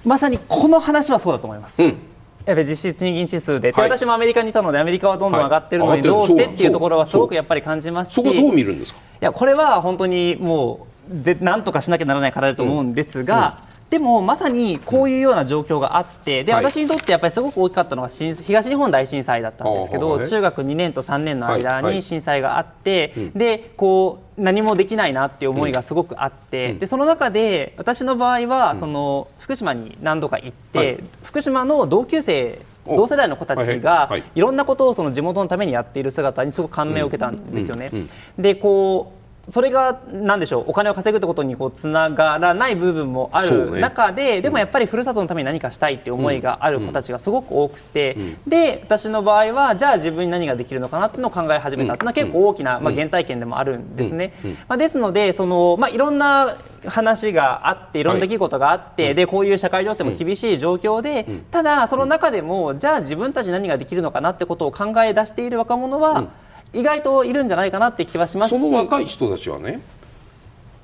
[0.05, 1.83] まさにこの話はそうだと思います。
[1.83, 1.97] うん
[2.45, 3.89] やっぱり実質賃金指数で、ではい。
[3.89, 6.01] 私もアメリカにいたのでアメリカはどんどん上がってるのはい。
[6.01, 8.15] にどうしてっていうところはすごくやっぱり感じますし。
[8.15, 8.99] そこどう見るんですか？
[8.99, 13.59] いやこれは本当にもうぜなんとかしなきゃならない課題だと思うんですが、
[13.89, 16.63] でもまさにこういうような状況があってで、はい。
[16.63, 31.03] 私にとってやっぱりすごく大きかったのは新東日本大震災だったんですけど、中学2年と3年の間に震災があって、でこう何もできないなっていう思いがすごくあって、でその中で私の場合は、その福島に何度か行って、はい。
[31.23, 32.95] 福島の同級生お。
[32.97, 33.81] 同世代の子たちはい。
[33.81, 34.23] がはい。
[34.35, 37.89] ろんなことをその地元のためにやっている姿にすごく感銘を受けたんですよね。
[38.37, 39.14] でこう
[39.49, 43.81] それが何でしょうお金を稼ぐってことにこうつながらない部分もあるそうね。
[43.81, 48.17] 中で、でもやっぱりふるさとのために何かしたいっていう思いがある子たちがすごく多くて、
[48.47, 54.33] で私の場合はじゃあ自分に何ができるのかなっていうのを考え始めたっていうのは結構大きな、まあ、原体験でもあるんですね。
[54.67, 56.47] まあ、ですのでその、まあ、いろんな
[56.87, 58.05] 話があってい。
[58.05, 66.29] ろんな出来事があって、でこういう社会情勢も厳しい状況で、ただその中でもじゃあ自分たちに何ができるのかなってことを考え出している若者は、
[66.75, 69.81] 意外といるんじゃないかなって気はしますその若い人たちはね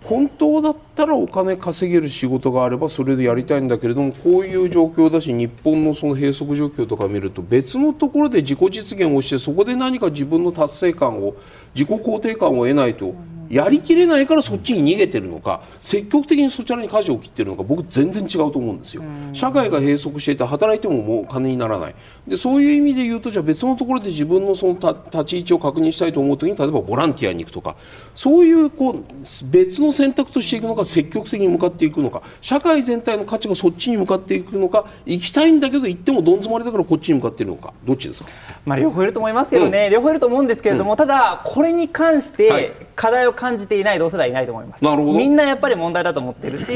[0.03, 11.35] 本当だったらお金稼げる仕事があればそれでやりたいんだけれどもこういう状況だし日本のその閉塞状況とか見ると別のところで自己実現をしてそこで何か自分の達成感を
[11.75, 13.13] 自己肯定感を得ないと
[13.51, 19.03] やりきれないからそっちに逃げてるのか積極的にそちらに舵を切ってるのか僕全然違うと思うんですよ。
[19.33, 21.95] 社会が閉塞していて働いてももう金にならない。
[22.27, 27.75] でそういう意味で言うとじゃあ別のところで自分のそのた立ち位置を確認したいと思う時に例えばボランティアに行くとか
[28.15, 29.03] そういうこう
[29.45, 38.29] 別の選択としていくのか積極的に向かっていくのか社会全体の価値がそっちに向かっていくのか行きたいんだけど行ってもどん詰まりだからこっちに向かっているのかどっちですか？
[38.65, 42.69] まあ、両方いると思いますけどね、両方いると思うんですけれども、ただ、これに関しはい。
[42.69, 44.83] て課題を感じていない同世代いないと思います。
[44.85, 45.17] なるほど。
[45.17, 46.71] みんなやっぱり問題だと思ってるし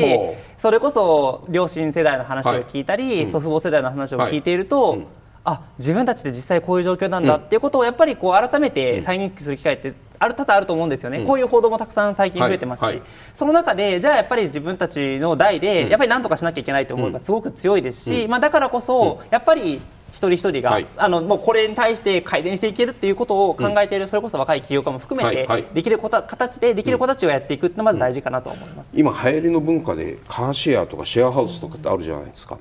[0.57, 4.97] それこそ両親世代の話を聞いたり、祖父母世代の話を聞いていると、
[5.45, 12.95] あ自分たちで実際こういう状況なんだっていうことをやっぱりこう改めて再認識する機会ってある多々あると思うんですよね、こういう報道もたくさん最近増えてますし、はい。
[12.95, 13.03] はい。
[13.33, 19.81] その中でじゃあやっぱり自分たちの代でやっぱり何とかしなきゃいけないという思いがすごく強いですし、まあ、だからこそやっぱり
[20.11, 20.87] 一人一人が、はい。
[20.95, 25.47] あのもうこれに対して改善していけるっていうことを考えている、それこそ若い起業家も含めて、はい。
[25.47, 25.65] はい。
[25.73, 28.89] できること形でできる子たちをやっていくってのはまず大事かなと思います。
[28.93, 32.57] 今流行りの文化でカーシェアとかシェアハウスとかってあるじゃないですか。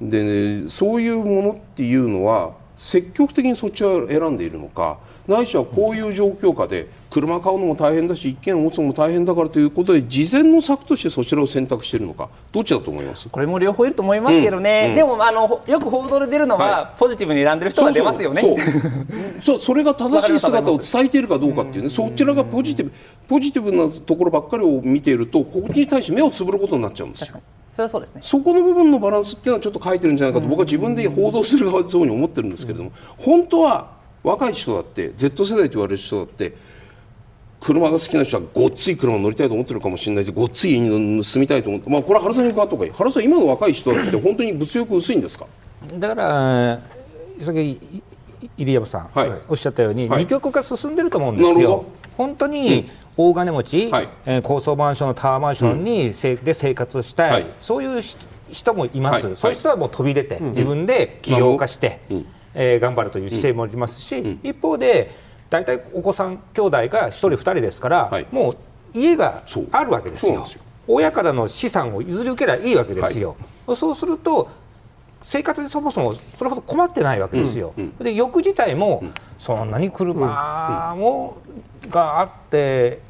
[0.00, 13.30] で、ね、そういうものっていうのは積極的にそっちを選んでいるのかないしはこういう状況下で車買うのも大変だし一軒持つのも大変だからということで事前の策としてそちらを選択しているのかどっちだと思います？
[13.30, 14.94] これも両方いると思いますけどね、うん。
[14.94, 18.40] でもあのほよく報道で出るのは、はポジティブに選んでる人が出ますよね。
[18.42, 18.70] そうそう。
[19.42, 22.92] そうそれが正しい姿を伝えているかどうかっていうねそちらがポジティブ
[23.26, 27.40] ポジティブなところばっかりを見ているとここに対して目をつぶることになっちゃうんですよ。
[27.76, 28.22] それはそうですね。
[28.24, 33.90] そこの部分のバランスっていうのはちょっと書いてるんじゃないかと僕は自分で報道する側でそういうふうに思ってるんですけれども本当は
[34.22, 36.56] 若い人だって Z 世代と言われる人だって
[37.60, 42.92] 車が好きな人はごっつい車に乗りたいと思ってるかもしれないしごっつい家に住みたいと思ってまあこれは原さんに伺った方がいい。
[42.92, 45.46] 原さん今の若い人たちって本当に物欲薄いんですか？
[45.98, 46.80] だから
[47.40, 47.78] 先ほどい
[48.56, 49.30] 入山さん、はい。
[49.48, 50.22] おっしゃったように、はい。
[50.22, 51.54] 二極化進んでると思うんですよ。
[51.54, 51.86] なるほど。
[52.16, 54.08] 本当に大金持ち、はい。
[54.26, 57.46] えー高層マンションのタワーマンションに、せで生活したい、はい。
[57.60, 58.16] そういうし
[58.50, 59.36] 人もいます、はい。
[59.36, 62.26] そういう人はもう飛び出て、自分で起業家して、うん。
[62.54, 65.10] えー頑張るという姿勢もありますし、一方で
[65.50, 68.26] 大体お子さん兄弟が1人2人ですから、はい。
[68.30, 68.56] もう
[68.94, 69.42] 家が
[69.72, 70.46] あるわけですよ。
[70.88, 73.36] 親からの資産を譲り受ければいいわけですよ、
[73.74, 74.48] そうすると
[75.22, 79.02] 生活でそもそもそれほど困ってないわけですよ、で欲自体も
[79.38, 81.38] そんなに車も、
[81.90, 83.00] があって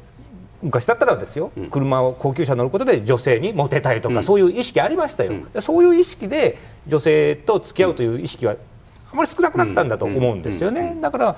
[0.61, 8.55] 昔だったらですよ、車を高級車乗ることで女性にモテたいとか、そういう意識ありましたよ、でそういう意識で女性と付き合うという意識は
[9.11, 11.35] あまり少なくなったんだと思うんですよね、だから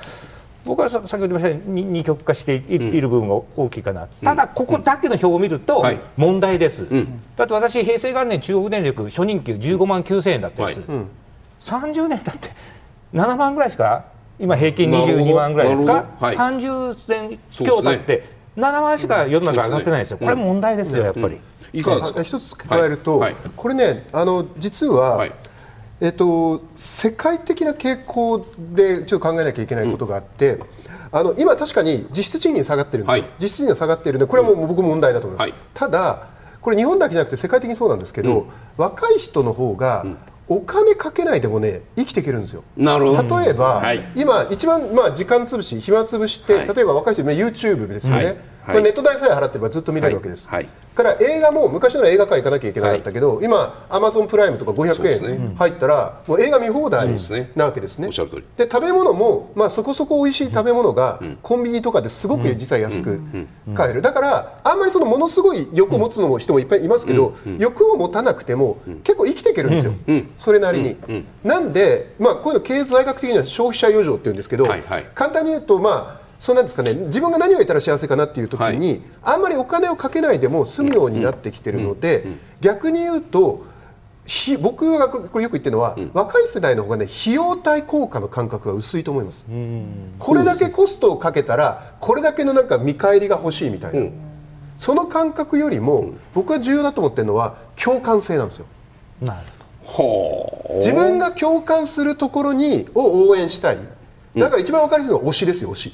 [0.65, 5.99] 僕はさ先ほど言いましたように二極化してい,、いる部分が大きいかな、ただここだけの表を見るとはい。
[6.15, 7.22] 問題です、ん。
[7.36, 10.99] だって私平成元年中国電力初任給15万9000円だったんです、はい。
[11.61, 12.51] 30年だって
[13.13, 14.05] 7万ぐらいしか
[14.39, 16.36] 今平均なるほど22万ぐらいですか、はい。
[16.36, 21.39] 30年強経って7万しか世の中上がってないですよ、これ問題ですよやっぱり。
[21.72, 22.20] いかがですか？
[22.20, 23.34] あ一つ加えると、はい。
[23.34, 23.41] はい。
[23.55, 25.32] これねあの実は、はい。
[26.01, 30.57] えっと、世界的な傾向でちょっと考えなきゃいけないことがあって、
[31.12, 33.32] あの今確かに実質賃金下がってるんですよ、はい。
[33.39, 35.60] 実質賃金が下がってるんでこれはもう僕も問題だと思います、はい。
[35.74, 36.30] ただ
[36.62, 38.47] これ日本だけじゃなくて世界的にそうなんですけど、
[38.78, 40.05] 若い人の方が
[40.50, 42.64] お金かけないでもね生きていけるんですよ。
[42.76, 43.39] なるほど。
[43.39, 44.04] 例えば、はい。
[44.16, 46.68] 今一番まあ時間潰し暇潰しって、はい。
[46.76, 48.38] 例えば若い人まあ YouTube ですよね、はい
[48.72, 50.63] これネット代さえ払ってればずっと見れるわけです、はい。
[50.63, 50.70] はい。
[50.95, 55.34] から映画も昔なら映画館行かなきゃいけなかったけど、今アマゾンプライムとかそうです500ね。
[55.49, 57.09] 円入ったら、もう映画見放題。
[57.55, 58.09] なわけですね。
[58.09, 63.22] で食べ物も、まあ、そこそこ美味しい食べ物が、コンビニとかですごく実は安く
[63.74, 64.01] 買える。
[64.01, 69.93] だからあんまりそのものすごい欲を持つのも人もいっぱいいますけど、欲を持たなくても、結構生きていけるんですよ、
[70.38, 70.97] それなりに、
[71.43, 75.05] なんで、まあ、こういうの経済学的には消費者余剰っていうんですけど、はいはい。
[75.15, 76.93] 簡単に言うとまあそうなんですかね。
[76.93, 82.25] 自分が何を得たら幸せかなっていう時に、あんまりお金をかけないでも済むようになってきてるので、
[82.61, 83.65] 逆に言うと
[84.25, 89.45] ひ僕がこれよく言ってるのは、若い世代の方がね費用対効果の感覚が薄いと思います、
[90.17, 94.13] これだけコストをかけたらこれだけのなんか見返りが欲しいみたいな、うん。
[94.77, 98.65] その感覚よりも僕は重要だと思ってるのは共感性なんですよ。
[99.21, 99.39] なる
[99.83, 103.77] は自分が共感するところにを応援したい
[104.36, 105.93] だから一番分かりやすいのは推しですよ推し、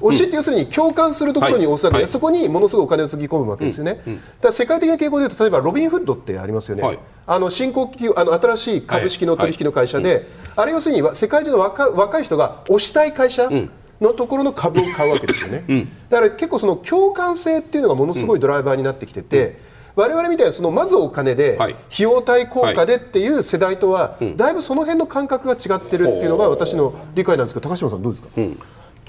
[0.00, 2.10] 推しって要するに共感するところに押すわけで、はい。
[2.10, 6.98] そこにものすごいお金をつぎ込むわけですよね、だから世界的な傾向でいうと例えばロビンフッドってありますよね、はい。
[7.26, 10.26] あの新興企業あの新しい株式の取引の会社で、
[10.56, 13.48] あれ要するにわ世界中の若若い人が推したい会社
[14.00, 19.58] のところの株を買うわけですよね、だから結構その共感性っていうのがものすごいドライバーになってきてて、
[19.96, 21.72] 我々みたいなそのまずお金ではい。
[21.72, 28.28] 費用対効果でっていう世代とはだいぶその辺の感覚が違ってるっていうのが私の理解なんですけど高島さんどうですか、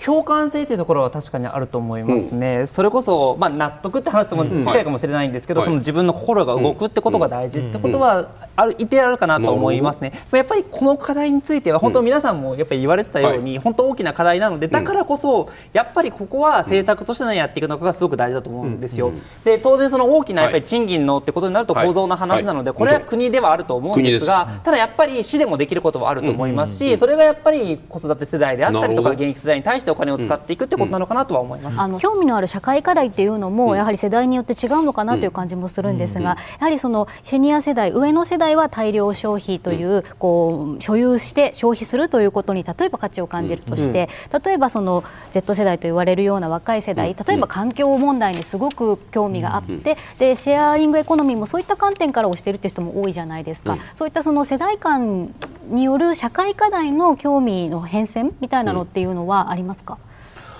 [0.03, 5.67] 共感性というところは確かにあると思いますね、それこそ、まあ、納得って話とも近いかもしれないんですけど、はい。
[5.67, 19.11] その自分の心が動くってことが大事ってことはある一定あるかなと思いますね、やっぱりこの課題については本当皆さんもやっぱり言われてたように、本当大きな課題なのでだからこそやっぱりここは政策として何やっていくのかがすごく大事だと思うんですよ、
[19.43, 21.87] で当然その大きなやっぱり賃金のってことになるとはい。
[21.87, 22.79] 構造の話なので、はい。
[22.79, 31.79] これは国ではあると思うんですが、ただやっぱり市でもできることはあると思いますし、それがやっぱり子育て世代であったりとか現役世代に対してお金を使っていくってことなのかなとは思います。
[31.79, 44.09] あの興味のある社会課題っていうのもやはり世代によって違うのかなという感じもするんですが、やはりそのシニア世代上の世代は大量消費という,、こう所有して消費するということに例えば価値を感じるとして、
[44.45, 55.33] 例えばその Z 世代と言われるような若い世代例えば環境問題にすごく興味があって、でシェアリングエコノミーもそういった観点から推しているっていう人も多いじゃないですか、そういったその世代間
[55.67, 59.97] による社会課題の興味の変遷みたいなのっていうのはありますますか？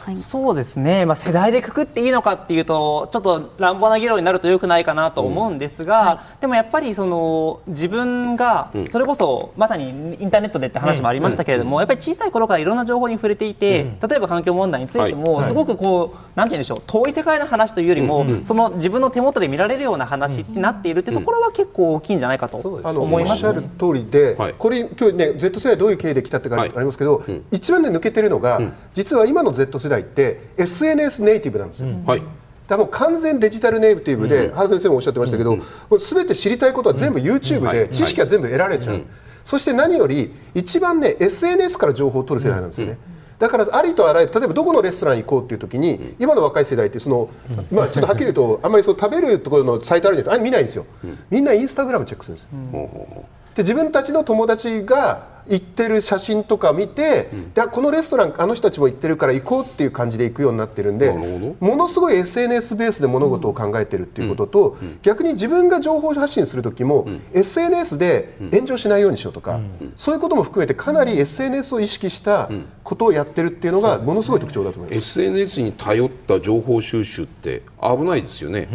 [0.06, 0.18] はい。
[0.18, 24.54] そうですね、まあ、世代でくくっていいのかっていうとちょっと乱暴な議論になるとよくないかなと思うんですが、でもやっぱりその自分がそれこそまさにインターネットでって話もありましたけれども、やっぱり小さい頃からいろんな情報に触れていて、例えば環境問題についてもすごくこう、なんて言うんでしょう遠い世界の話というよりも、その自分の手元で見られるような話になっているってところは結構大きいんじゃないかとあの思いますおっしゃる通りで、はい。
[24.58, 28.62] これ今日ね Z 世代どういう経緯で来たってかあはいりますけど、一番ね抜けてるのが、
[28.94, 31.90] 実は今の Z 世代って SNS ネイティブなんですよ。
[32.06, 32.20] はい。
[32.20, 32.30] だか
[32.70, 35.58] らもう完全デジタルネイティブで、原先生もおっしゃってましたけど、
[36.00, 37.78] すべて知りたいことは全部 YouTube はい。
[37.78, 39.02] で知識は全部得られちゃう、
[39.44, 42.98] そして何より一番ね SNS から情報を取る世代なんですよね。
[43.38, 47.30] だからありとあらゆる例えばどこのレストラン行こうっていう時に、今の若い世代ってその、
[47.70, 50.34] まあちょっとはっきり言うとあんまりその食べるところのサイトあるじゃないですか。
[50.34, 50.86] あれ見ないんですよ、
[51.30, 53.26] みんなインスタグラムチェックするんですよ、
[53.56, 61.12] で自分たちの友達が行ってる写真とか見て、でこのレストランあの人たちも行ってるから行こうっていう感じで行くようになってるんで
[61.60, 69.60] ものすごい SNS ベースで物事を考えてるっていうことと、逆に自分が情報発信する時も、SNS で炎上しないようにしようとか、
[69.96, 72.50] そういうことも含めてかなり SNS を意識した
[72.84, 75.22] ことをやってるっていうのがものすごい特徴だと思います。
[75.22, 78.68] SNS に頼った情報収集って危ないですよね、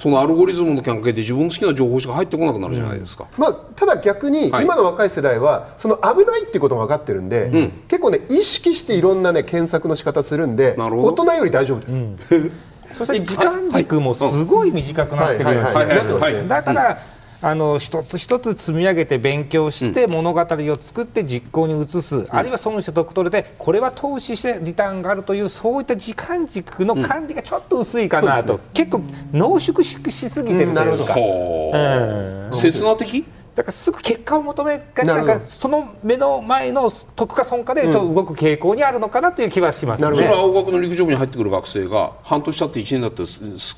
[0.00, 4.64] そのアルゴリズムの関係で自分の好きな情報しか入ってこなくなるじゃないですか、まあ、ただ逆にはい。
[4.64, 12.50] 今の若い世代はその危ないっていうことが分かってるんで、結構ね意識していろんなね検索の仕方するんで大人より大丈夫です、
[12.96, 15.46] そして時間軸もすごい短くなってるよ。
[15.48, 16.98] はいはいはいなってますねだから、
[17.42, 33.24] あの一つ一つ積み上げて勉強して物語を作って実行に移す、あるいは損して得取れてこれは投資してリターンがあるというそういった時間軸の管理がちょっと薄いかなと、結構濃縮ししすぎてるというか、はあ刹那的？
[33.60, 40.26] だからすぐ結果を求めがちなんかその目の前の得か損かでちょっと動く傾向にあるのかなという気はしますなるほど。
[40.28, 40.48] それはね。
[40.48, 43.22] 青学の陸上部に入ってくる学生が半年経って1年だって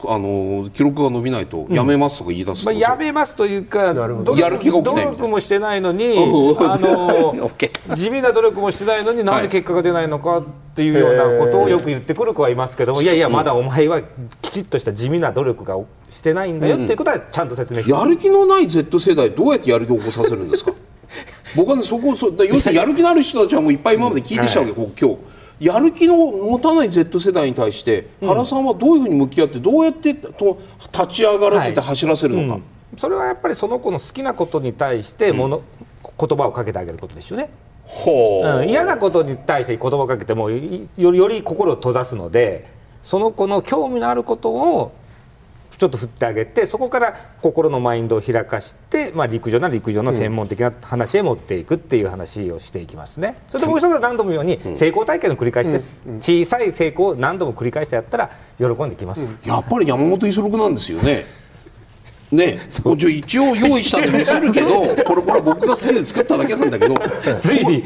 [0.08, 4.36] あの記録が伸びないとやめますとか言い出すまあ、とやめますというかなるほど。
[4.36, 5.10] 努力やる気が起きないみたいな。
[5.10, 6.14] 努力もしてないのに
[6.60, 7.50] あの
[7.96, 14.00] 地味な努力もしてないのになんで結果が出ないのかっっていうようなことをよく言ってくる子はいますけども、いやいやまだお前は
[14.40, 15.76] きちっとした地味な努力が
[16.08, 20.72] してないんだよっていうことはちゃんと説明して、やる気のない Z 世代どうやってやる気を起こさせるんですか？
[21.54, 25.18] 僕はねそこそだ要するにやる気のある人たちはもういっぱい今まで聞いてきたわけ、今日
[25.60, 30.58] やる気の持たない Z 世代に対して、原さんはどういうふうに向き合ってどうやってと
[30.90, 32.60] 立ち上がらせて走らせるのか、
[32.96, 35.62] それはやっぱりその子の好きなことに対してもの、
[36.18, 37.50] 言葉をかけてあげることですよね。
[37.84, 42.66] ほう、うん、嫌なことに対して言葉をかけてもいよりより心を閉ざすので
[43.02, 44.92] その子の興味のあることを
[45.82, 53.36] ちょっと振ってあげてそこから心のマインドを開かして、まあ、陸上なら陸上の専門的な話へ持っていくっていう話をしていきますね。
[53.48, 61.24] それともう一つは何度も言うように成功体験の繰り返しです、小さい成功を何度も繰り返してやったら喜んできます、やっぱり山本五十六なんですよね。
[62.32, 66.94] ね、一応用意したんで見せるけど、これこれ僕が好きで作っただけなんだけど。
[67.38, 67.84] ついに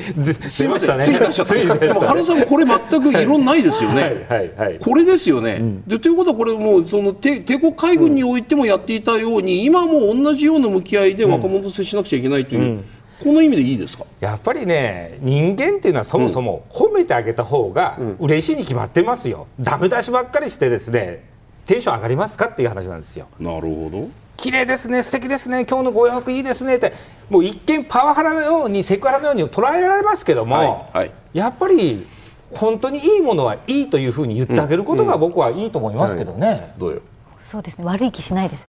[0.48, 1.86] すいません、つい出しちゃった。
[1.86, 4.02] でも原さんこれ全く色ないですよね。
[4.02, 5.60] はいはいはいこれですよね。
[5.86, 12.84] でということはこれもうその帝帝国海軍においてもやっていたように、今も同じような向き合いで若者と接しなくちゃいけないという、
[13.20, 14.04] この意味でいいですか？
[14.20, 21.24] やっぱりね人間っていうのはそもそも褒めてあげた方が嬉しいに決まってますよ、ダメ出しばっかりしてですね
[21.66, 24.08] テンション上がりますかっていう話なんですよなるほど。
[24.36, 26.92] 綺麗ですね素敵ですね今日のご洋服いいですねって
[27.30, 31.12] もう一見パワハラのようにセクハラのように捉えられますけども、はいはい。
[31.32, 32.06] やっぱり
[32.52, 37.02] 本当にいいものはいいというふうに言ってあげることが僕はいいと思いますけどね、どうよ。
[37.42, 38.66] そうですね悪い気しないです。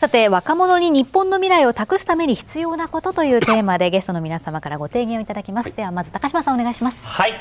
[0.00, 7.06] さて若者に日本の未来を託すために必要なことというテーマで ゲストの皆様からご提言をいただきます、ではまず高島さんお願いします。
[7.06, 7.34] はい、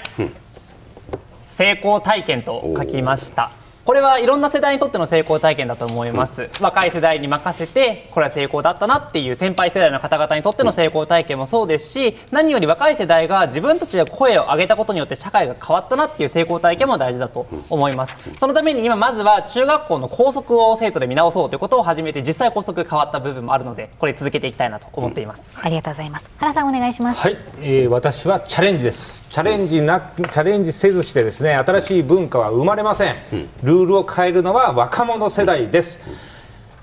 [1.42, 3.52] 成功体験と書きました
[3.86, 18.16] これはいろんな世代にとっての成功体験だと思います、若い世代に任せてこれは成功だったなっていう先輩世代の方々にとっての成功体験もそうですし何より若い世代が自分たちで声を上げたことによって社会が変わったなっていう成功体験も大事だと思います。
[18.40, 26.30] そのために今まずは中学校の校則を生徒で見直そうということを始めて実際校則変わった部分もあるのでこれ続けていきたいなと思っています、ありがとうございます。
[26.38, 27.20] 原さんお願いします。
[27.20, 29.23] はい、えー私はチャレンジです。
[29.34, 33.16] チャレンジなチャレンジせずしてですね、新しい文化は生まれません。
[33.64, 36.00] ルールを変えるのは若者世代です。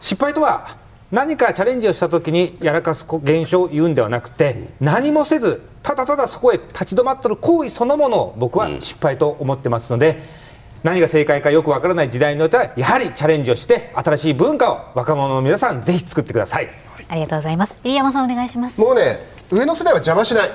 [0.01, 0.77] 失敗とは
[1.13, 10.41] 何かチャレンジをした時にやらかす現象を言うんではなくて、何もせずただただそこへ立ち止まっている行為そのものを僕は失敗と思ってますので。
[10.83, 16.71] 何が正解かよくわからない時代においてはやはりチャレンジをして新しい文化を若者の皆さんぜひ作ってください。
[17.07, 19.19] ありがとうございます入山さんお願いしますもうね
[19.51, 20.51] 上の世代は邪魔しない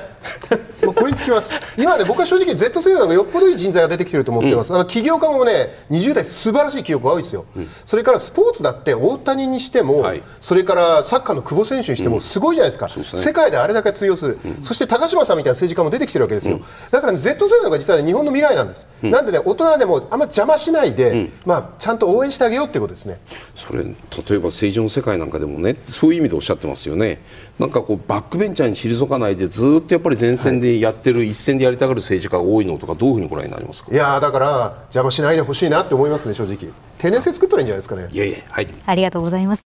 [0.83, 1.53] もうこれにつきます。
[1.77, 7.45] 今ね僕は正直 Z 世代の方がよっぽどいい人材が出てきてると思ってます、あの起業家もね20代素晴らしい起業家が多いですよ、
[7.85, 10.21] それからスポーツだって大谷にしても、はい。
[10.41, 13.21] それからサッカーの久保選手にしてもすごいじゃないですか、ですね。
[13.21, 16.59] 世界であれだけ通用する、そして高島さんみたいな政治家も出てきてるわけですよ、
[16.91, 23.19] だから、ね、Z 世代の方が実は、ね、日本の未来なんです、なんでね大人でもあんま邪魔しないで、まあ、ちゃんと応援してあげようっていうことですね。
[23.55, 23.93] それ例え
[24.39, 27.21] ば政治の世界なんかでもねそういう意味でおっしゃってますよね
[27.57, 33.91] なんかこうバックベンチャーに退かないでずーっとやっぱり前線でやってる、一線でやりたがる政治家が多いのとかどういうふうにご覧になりますか？
[33.91, 36.71] いやーだから邪魔しないでほしいなって思いますね正直。
[36.97, 38.07] 定年制作ったらいいんじゃないですかね。
[38.11, 38.67] いやいやはい。
[38.85, 39.63] ありがとうございます